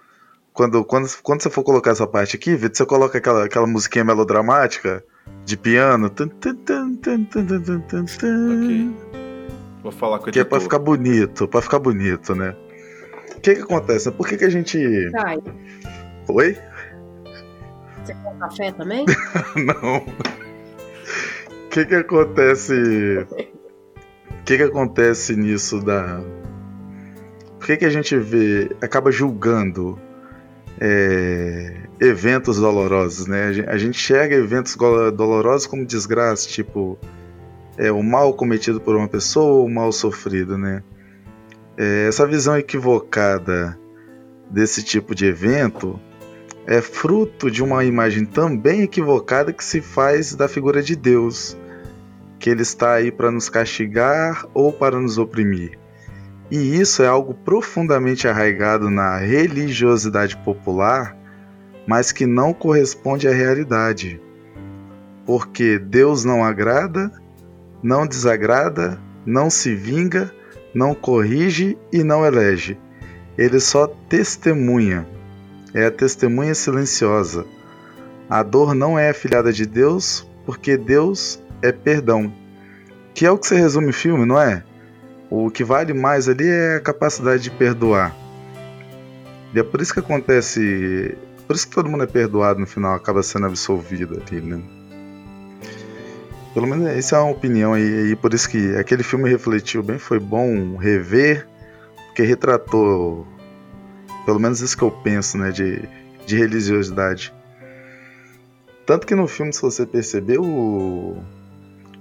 [0.52, 4.04] quando, quando, quando você for colocar essa parte aqui, Vitor, você coloca aquela, aquela musiquinha
[4.04, 5.02] melodramática
[5.44, 6.06] de piano.
[6.06, 6.30] Ok.
[9.82, 12.54] Vou falar com o Que é pra ficar bonito, pra ficar bonito, né?
[13.36, 14.12] O que que acontece?
[14.12, 15.10] Por que que a gente...
[15.10, 15.38] Sai.
[16.28, 16.56] Oi?
[18.04, 19.06] Você quer café também?
[19.56, 19.96] Não.
[19.96, 22.74] O que que acontece...
[23.24, 26.20] O que que acontece nisso da...
[27.60, 28.74] Por que que a gente vê...
[28.80, 29.98] Acaba julgando
[30.80, 33.48] é, eventos dolorosos, né?
[33.68, 34.74] A gente, enxerga eventos
[35.14, 36.98] dolorosos como desgraça, tipo
[37.76, 40.82] é, o mal cometido por uma pessoa ou o mal sofrido, né?
[41.76, 43.78] É, essa visão equivocada
[44.50, 46.00] desse tipo de evento
[46.66, 51.56] é fruto de uma imagem também equivocada que se faz da figura de Deus,
[52.38, 55.79] que ele está aí para nos castigar ou para nos oprimir.
[56.50, 61.16] E isso é algo profundamente arraigado na religiosidade popular,
[61.86, 64.20] mas que não corresponde à realidade.
[65.24, 67.12] Porque Deus não agrada,
[67.82, 70.32] não desagrada, não se vinga,
[70.74, 72.76] não corrige e não elege.
[73.38, 75.06] Ele só testemunha.
[75.72, 77.46] É a testemunha silenciosa.
[78.28, 82.32] A dor não é afilhada de Deus, porque Deus é perdão.
[83.14, 84.64] Que é o que se resume o filme, não é?
[85.30, 88.14] O que vale mais ali é a capacidade de perdoar.
[89.54, 91.16] E é por isso que acontece.
[91.46, 94.60] Por isso que todo mundo é perdoado no final, acaba sendo absolvido ali, né?
[96.52, 99.98] Pelo menos essa é uma opinião aí, e por isso que aquele filme refletiu bem,
[99.98, 101.46] foi bom rever,
[102.06, 103.24] porque retratou,
[104.26, 105.88] pelo menos isso que eu penso, né, de,
[106.26, 107.32] de religiosidade.
[108.84, 111.16] Tanto que no filme, se você percebeu,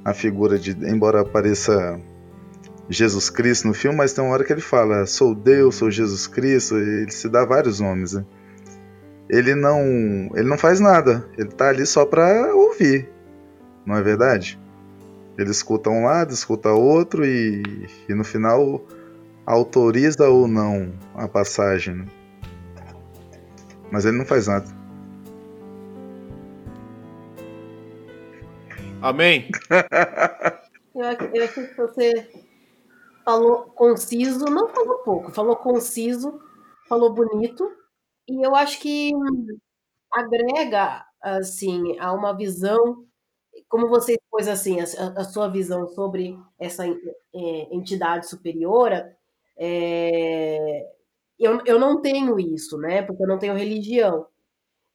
[0.04, 2.00] a figura de, embora pareça
[2.90, 6.26] Jesus Cristo no filme, mas tem uma hora que ele fala: sou Deus, sou Jesus
[6.26, 8.14] Cristo, ele se dá vários nomes.
[8.14, 8.26] Né?
[9.30, 9.80] Ele não,
[10.34, 13.08] ele não faz nada, ele está ali só para ouvir,
[13.86, 14.60] não é verdade?
[15.38, 17.62] Ele escuta um lado, escuta outro e,
[18.10, 18.84] e no final
[19.46, 21.96] autoriza ou não a passagem.
[21.96, 22.06] Né?
[23.92, 24.66] Mas ele não faz nada.
[29.02, 29.50] Amém.
[30.94, 32.28] eu, eu acho que você
[33.30, 36.40] falou conciso, não falou pouco, falou conciso,
[36.88, 37.72] falou bonito,
[38.28, 39.12] e eu acho que
[40.12, 43.06] agrega, assim, a uma visão,
[43.70, 44.84] como você expôs, assim, a,
[45.22, 46.92] a sua visão sobre essa é,
[47.72, 49.16] entidade superiora,
[49.58, 50.88] é,
[51.40, 54.26] eu, eu não tenho isso, né, porque eu não tenho religião,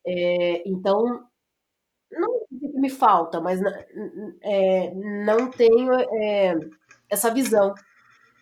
[0.06, 1.24] é, então,
[2.10, 2.40] não
[2.80, 3.60] me falta, mas
[4.42, 4.92] é,
[5.24, 6.54] não tenho é,
[7.08, 7.74] essa visão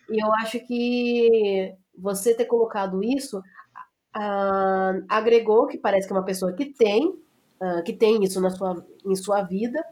[0.09, 6.25] E eu acho que você ter colocado isso uh, agregou que parece que é uma
[6.25, 7.07] pessoa que tem,
[7.61, 9.83] uh, que tem isso na sua, em sua vida.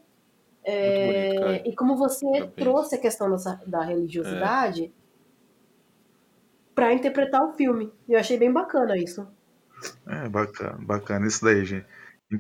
[0.64, 2.54] É, bonito, e como você Parabéns.
[2.56, 4.90] trouxe a questão dessa, da religiosidade é.
[6.76, 7.92] para interpretar o filme.
[8.08, 9.28] Eu achei bem bacana isso.
[10.08, 11.28] É, bacana, bacana.
[11.28, 11.88] Isso daí, gente.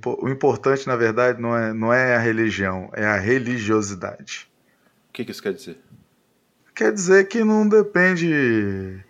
[0.05, 4.49] O importante, na verdade, não é, não é a religião, é a religiosidade.
[5.09, 5.81] O que, que isso quer dizer?
[6.75, 9.03] Quer dizer que não depende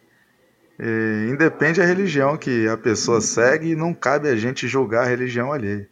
[0.84, 5.08] é, independe a religião que a pessoa segue e não cabe a gente julgar a
[5.08, 5.88] religião alheia.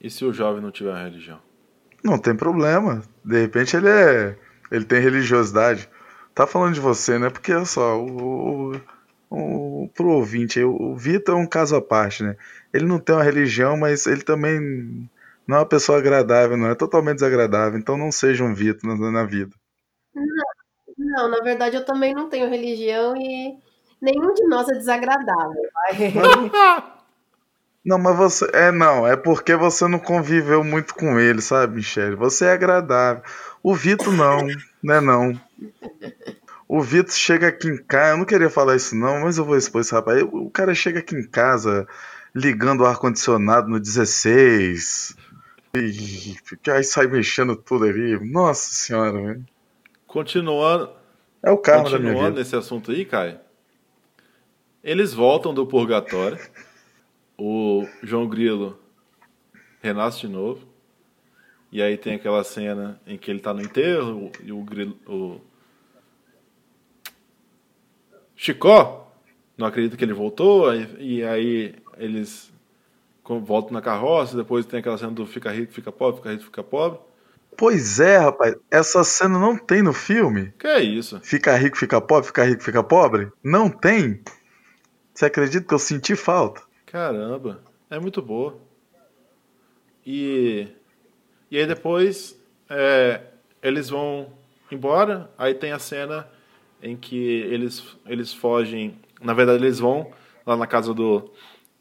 [0.00, 1.38] E se o jovem não tiver uma religião?
[2.02, 3.00] Não tem problema.
[3.24, 4.36] De repente ele é.
[4.72, 5.88] ele tem religiosidade.
[6.34, 7.30] Tá falando de você, né?
[7.30, 8.72] Porque olha só, o,
[9.30, 12.36] o, o, pro ouvinte, o Vitor é um caso à parte, né?
[12.72, 15.08] Ele não tem uma religião, mas ele também
[15.46, 17.78] não é uma pessoa agradável, não é totalmente desagradável.
[17.78, 19.54] Então não seja um Vitor na, na vida.
[20.14, 20.44] Não,
[20.98, 23.58] não, na verdade eu também não tenho religião e
[24.00, 25.62] nenhum de nós é desagradável.
[27.82, 28.50] Não, mas você.
[28.52, 32.14] É, não, é porque você não conviveu muito com ele, sabe, Michele?
[32.14, 33.22] Você é agradável.
[33.62, 34.46] O Vitor não,
[34.84, 35.00] né?
[35.00, 35.32] Não.
[36.68, 38.12] O Vitor chega aqui em casa.
[38.12, 40.22] Eu não queria falar isso, não, mas eu vou expor esse rapaz.
[40.30, 41.88] O cara chega aqui em casa
[42.34, 45.16] ligando o ar-condicionado no 16.
[45.74, 46.36] E
[46.70, 48.18] aí sai mexendo tudo ali.
[48.30, 49.44] Nossa senhora, velho.
[50.10, 50.90] Continuando.
[51.40, 53.38] É o carro Continuando nesse assunto aí, Caio.
[54.82, 56.36] Eles voltam do purgatório.
[57.38, 58.76] O João Grilo
[59.80, 60.66] renasce de novo.
[61.70, 64.98] E aí tem aquela cena em que ele tá no enterro e o Grilo.
[65.06, 65.40] O...
[68.34, 69.14] Chicó
[69.56, 70.74] não acredita que ele voltou.
[70.98, 72.52] E aí eles
[73.24, 74.36] voltam na carroça.
[74.36, 76.98] Depois tem aquela cena do fica rico, fica pobre, fica rico, fica pobre.
[77.56, 78.56] Pois é, rapaz.
[78.70, 80.52] Essa cena não tem no filme.
[80.58, 81.20] Que é isso?
[81.22, 83.30] Fica rico, fica pobre, fica rico, fica pobre?
[83.42, 84.22] Não tem.
[85.12, 86.62] Você acredita que eu senti falta?
[86.86, 88.58] Caramba, é muito boa.
[90.06, 90.68] E,
[91.50, 92.38] e aí depois
[92.68, 93.20] é,
[93.62, 94.32] eles vão
[94.72, 96.26] embora, aí tem a cena
[96.82, 98.98] em que eles, eles fogem.
[99.20, 100.10] Na verdade, eles vão
[100.46, 101.30] lá na casa do,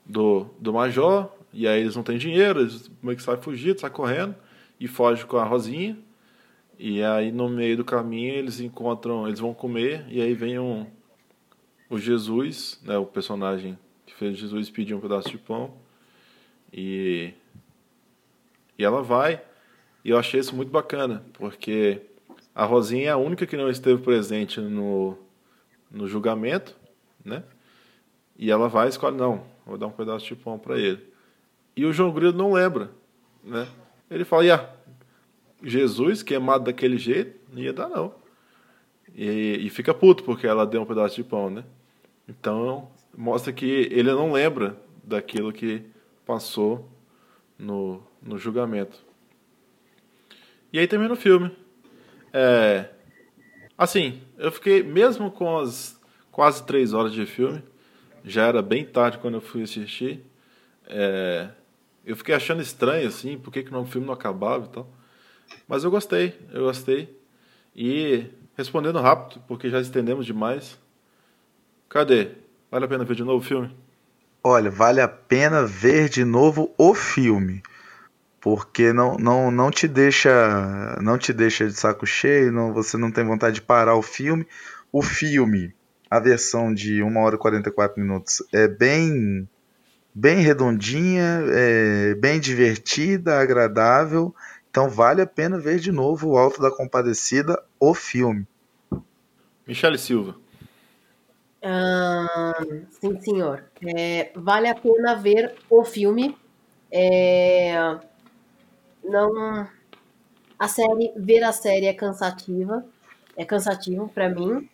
[0.06, 3.94] do, do Major, e aí eles não têm dinheiro, eles meio que saem fugindo, saem
[3.94, 4.36] correndo
[4.80, 5.98] e foge com a Rosinha.
[6.78, 10.88] E aí no meio do caminho eles encontram, eles vão comer e aí vem um,
[11.90, 15.74] o Jesus, né, o personagem que fez Jesus pedir um pedaço de pão
[16.72, 17.34] e
[18.78, 19.42] e ela vai
[20.06, 22.02] e eu achei isso muito bacana porque
[22.56, 25.18] a Rosinha é a única que não esteve presente no,
[25.90, 26.76] no julgamento,
[27.24, 27.44] né?
[28.38, 31.06] E ela vai e escolhe não, vou dar um pedaço de pão para ele.
[31.76, 32.92] E o João Grilo não lembra,
[33.44, 33.68] né?
[34.10, 34.70] Ele fala, ia,
[35.64, 38.14] Jesus, queimado daquele jeito, não ia dar não.
[39.16, 41.64] E, e fica puto porque ela deu um pedaço de pão, né?
[42.28, 45.84] Então, mostra que ele não lembra daquilo que
[46.26, 46.88] passou
[47.58, 49.04] no, no julgamento.
[50.72, 51.52] E aí termina o filme.
[52.32, 52.90] É,
[53.78, 56.00] assim, eu fiquei, mesmo com as
[56.32, 57.62] quase três horas de filme,
[58.24, 60.24] já era bem tarde quando eu fui assistir,
[60.88, 61.50] é,
[62.10, 64.90] eu fiquei achando estranho, assim, por que, que o filme não acabava e tal.
[65.68, 67.16] Mas eu gostei, eu gostei.
[67.76, 68.26] E
[68.58, 70.76] respondendo rápido, porque já estendemos demais.
[71.88, 72.32] Cadê?
[72.72, 73.78] Vale a pena ver de novo o filme?
[74.44, 77.62] Olha, vale a pena ver de novo o filme.
[78.42, 83.12] Porque não, não, não te deixa não te deixa de saco cheio, não, você não
[83.12, 84.48] tem vontade de parar o filme.
[84.92, 85.76] O filme,
[86.10, 89.48] a versão de 1 hora e 44 minutos, é bem
[90.20, 94.36] bem redondinha, é, bem divertida, agradável.
[94.70, 98.46] Então vale a pena ver de novo o Alto da Compadecida, o filme.
[99.66, 100.36] Michele Silva.
[103.00, 103.64] sim, senhor.
[103.96, 106.38] É, vale a pena ver o filme.
[106.92, 107.98] É,
[109.02, 109.70] não,
[110.58, 112.86] a série, ver a série é cansativa,
[113.38, 114.70] é cansativo para mim.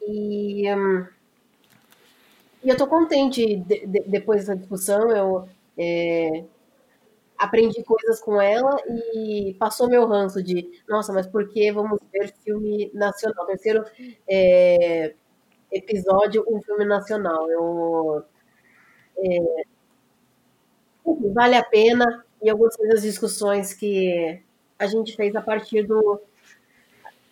[0.00, 1.06] E hum,
[2.62, 6.44] e eu tô contente, de, de, depois dessa discussão, eu é,
[7.38, 8.76] aprendi coisas com ela
[9.14, 13.46] e passou meu ranço de, nossa, mas por que vamos ver filme nacional?
[13.46, 13.84] Terceiro
[14.28, 15.14] é,
[15.72, 17.50] episódio, um filme nacional.
[17.50, 18.24] Eu,
[19.16, 19.64] é,
[21.32, 24.40] vale a pena e eu gostei das discussões que
[24.78, 26.20] a gente fez a partir do.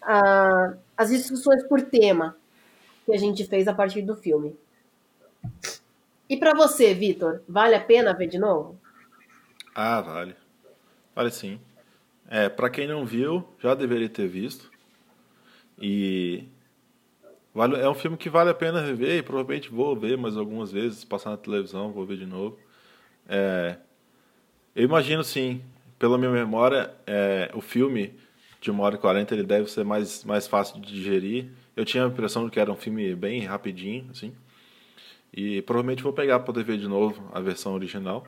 [0.00, 2.36] A, as discussões por tema
[3.04, 4.56] que a gente fez a partir do filme.
[6.28, 8.78] E para você, Vitor, vale a pena ver de novo?
[9.74, 10.34] Ah, vale.
[11.14, 11.60] Vale sim.
[12.28, 14.70] É, para quem não viu, já deveria ter visto.
[15.80, 16.44] E
[17.58, 20.70] Vale, é um filme que vale a pena rever e provavelmente vou ver mais algumas
[20.70, 22.56] vezes, passar na televisão, vou ver de novo.
[23.28, 23.76] É,
[24.76, 25.60] eu imagino sim,
[25.98, 28.14] pela minha memória, é, o filme
[28.60, 31.46] de uma hora e quarenta ele deve ser mais, mais fácil de digerir.
[31.74, 34.32] Eu tinha a impressão de que era um filme bem rapidinho, assim.
[35.40, 38.26] E provavelmente vou pegar para poder ver de novo a versão original.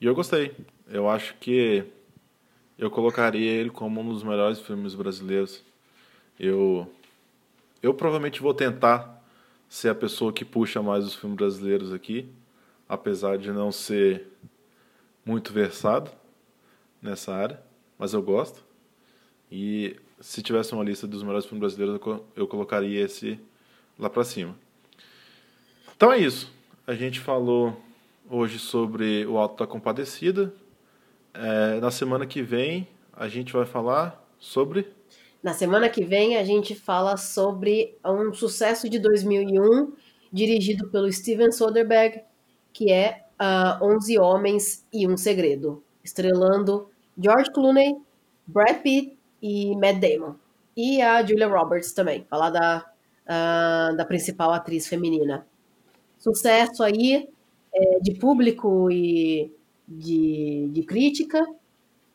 [0.00, 0.54] E eu gostei.
[0.86, 1.82] Eu acho que
[2.78, 5.64] eu colocaria ele como um dos melhores filmes brasileiros.
[6.38, 6.88] Eu
[7.82, 9.20] eu provavelmente vou tentar
[9.68, 12.30] ser a pessoa que puxa mais os filmes brasileiros aqui,
[12.88, 14.28] apesar de não ser
[15.24, 16.08] muito versado
[17.02, 17.60] nessa área,
[17.98, 18.64] mas eu gosto.
[19.50, 22.00] E se tivesse uma lista dos melhores filmes brasileiros,
[22.36, 23.40] eu colocaria esse
[23.98, 24.56] lá para cima.
[25.96, 26.52] Então é isso.
[26.86, 27.74] A gente falou
[28.30, 30.52] hoje sobre o Alto da Compadecida.
[31.32, 34.92] É, na semana que vem a gente vai falar sobre.
[35.42, 39.94] Na semana que vem a gente fala sobre um sucesso de 2001
[40.30, 42.22] dirigido pelo Steven Soderbergh,
[42.74, 47.96] que é uh, 11 Homens e um Segredo, estrelando George Clooney,
[48.46, 50.34] Brad Pitt e Matt Damon.
[50.76, 52.84] E a Julia Roberts também, falar da,
[53.24, 55.46] uh, da principal atriz feminina.
[56.18, 57.28] Sucesso aí
[57.72, 59.52] é, de público e
[59.86, 61.46] de, de crítica.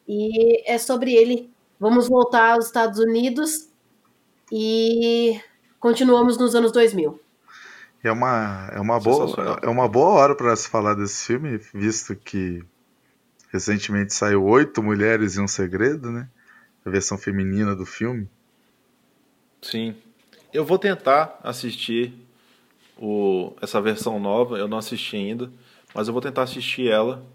[0.08, 1.50] E é sobre ele.
[1.80, 3.70] Vamos voltar aos Estados Unidos
[4.52, 5.40] e
[5.80, 7.20] continuamos nos anos 2000.
[8.04, 12.16] É uma, é uma, boa, é uma boa hora para se falar desse filme, visto
[12.16, 12.64] que
[13.52, 16.28] recentemente saiu Oito Mulheres e um Segredo, né?
[16.84, 18.28] A versão feminina do filme.
[19.62, 19.96] Sim.
[20.52, 22.14] Eu vou tentar assistir
[23.02, 25.52] o, essa versão nova, eu não assisti ainda,
[25.94, 27.26] mas eu vou tentar assistir ela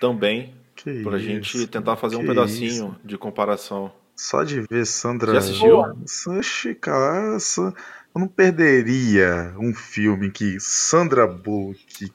[0.00, 2.96] também, pra isso, gente tentar fazer um pedacinho isso.
[3.04, 3.92] de comparação.
[4.16, 5.32] Só de ver Sandra.
[5.32, 5.80] Já assistiu?
[6.38, 7.38] Oxi, cara,
[8.14, 12.12] eu não perderia um filme que Sandra Bullock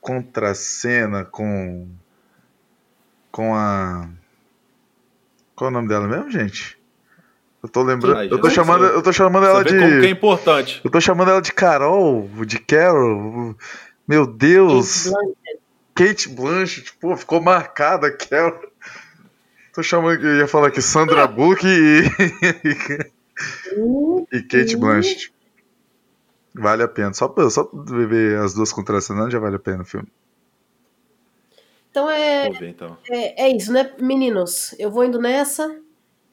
[0.00, 1.88] contracena com.
[3.30, 4.08] com a.
[5.54, 6.77] Qual é o nome dela mesmo, gente?
[7.62, 8.22] Eu tô lembrando.
[8.22, 9.76] eu, tô chamando, eu tô chamando ela de.
[9.76, 10.80] Como que é importante.
[10.84, 13.56] Eu tô chamando ela de Carol, de Carol.
[14.06, 15.10] Meu Deus.
[15.94, 18.60] Kate Blanchett, pô, ficou marcada Carol.
[19.74, 20.24] Tô chamando.
[20.24, 22.04] Eu ia falar aqui Sandra Bullock e.
[24.32, 25.32] e Kate Blanchett.
[26.54, 27.12] Vale a pena.
[27.12, 30.08] Só, só ver as duas contracenando já vale a pena o filme.
[31.90, 32.96] Então é, ver, então.
[33.10, 33.46] é.
[33.46, 34.74] É isso, né, meninos?
[34.78, 35.80] Eu vou indo nessa.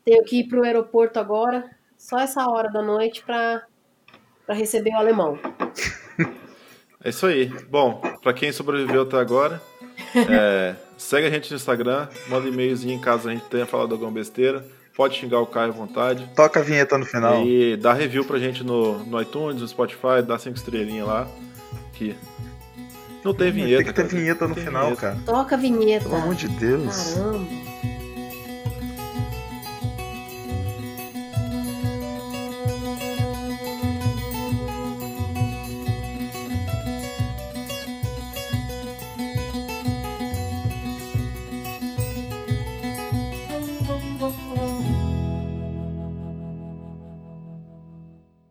[0.06, 1.70] Tenho que ir pro aeroporto agora.
[1.98, 3.64] Só essa hora da noite pra,
[4.46, 5.38] pra receber o alemão.
[7.04, 7.54] É isso aí.
[7.70, 9.62] Bom, para quem sobreviveu até agora,
[10.28, 14.10] é, segue a gente no Instagram, manda e-mailzinho em caso a gente tenha falado alguma
[14.10, 14.66] besteira.
[14.96, 16.28] Pode xingar o Caio à vontade.
[16.36, 17.46] Toca a vinheta no final.
[17.46, 21.28] E dá review pra gente no, no iTunes, no Spotify, dá cinco estrelinhas lá.
[21.94, 22.16] Que
[23.24, 23.84] não tem vinheta.
[23.84, 24.22] Tem que ter cara.
[24.22, 25.02] vinheta no final, vinheta.
[25.02, 25.18] cara.
[25.28, 26.10] Toca a vinheta.
[26.10, 27.14] Pelo amor de Deus.
[27.14, 27.65] Caramba.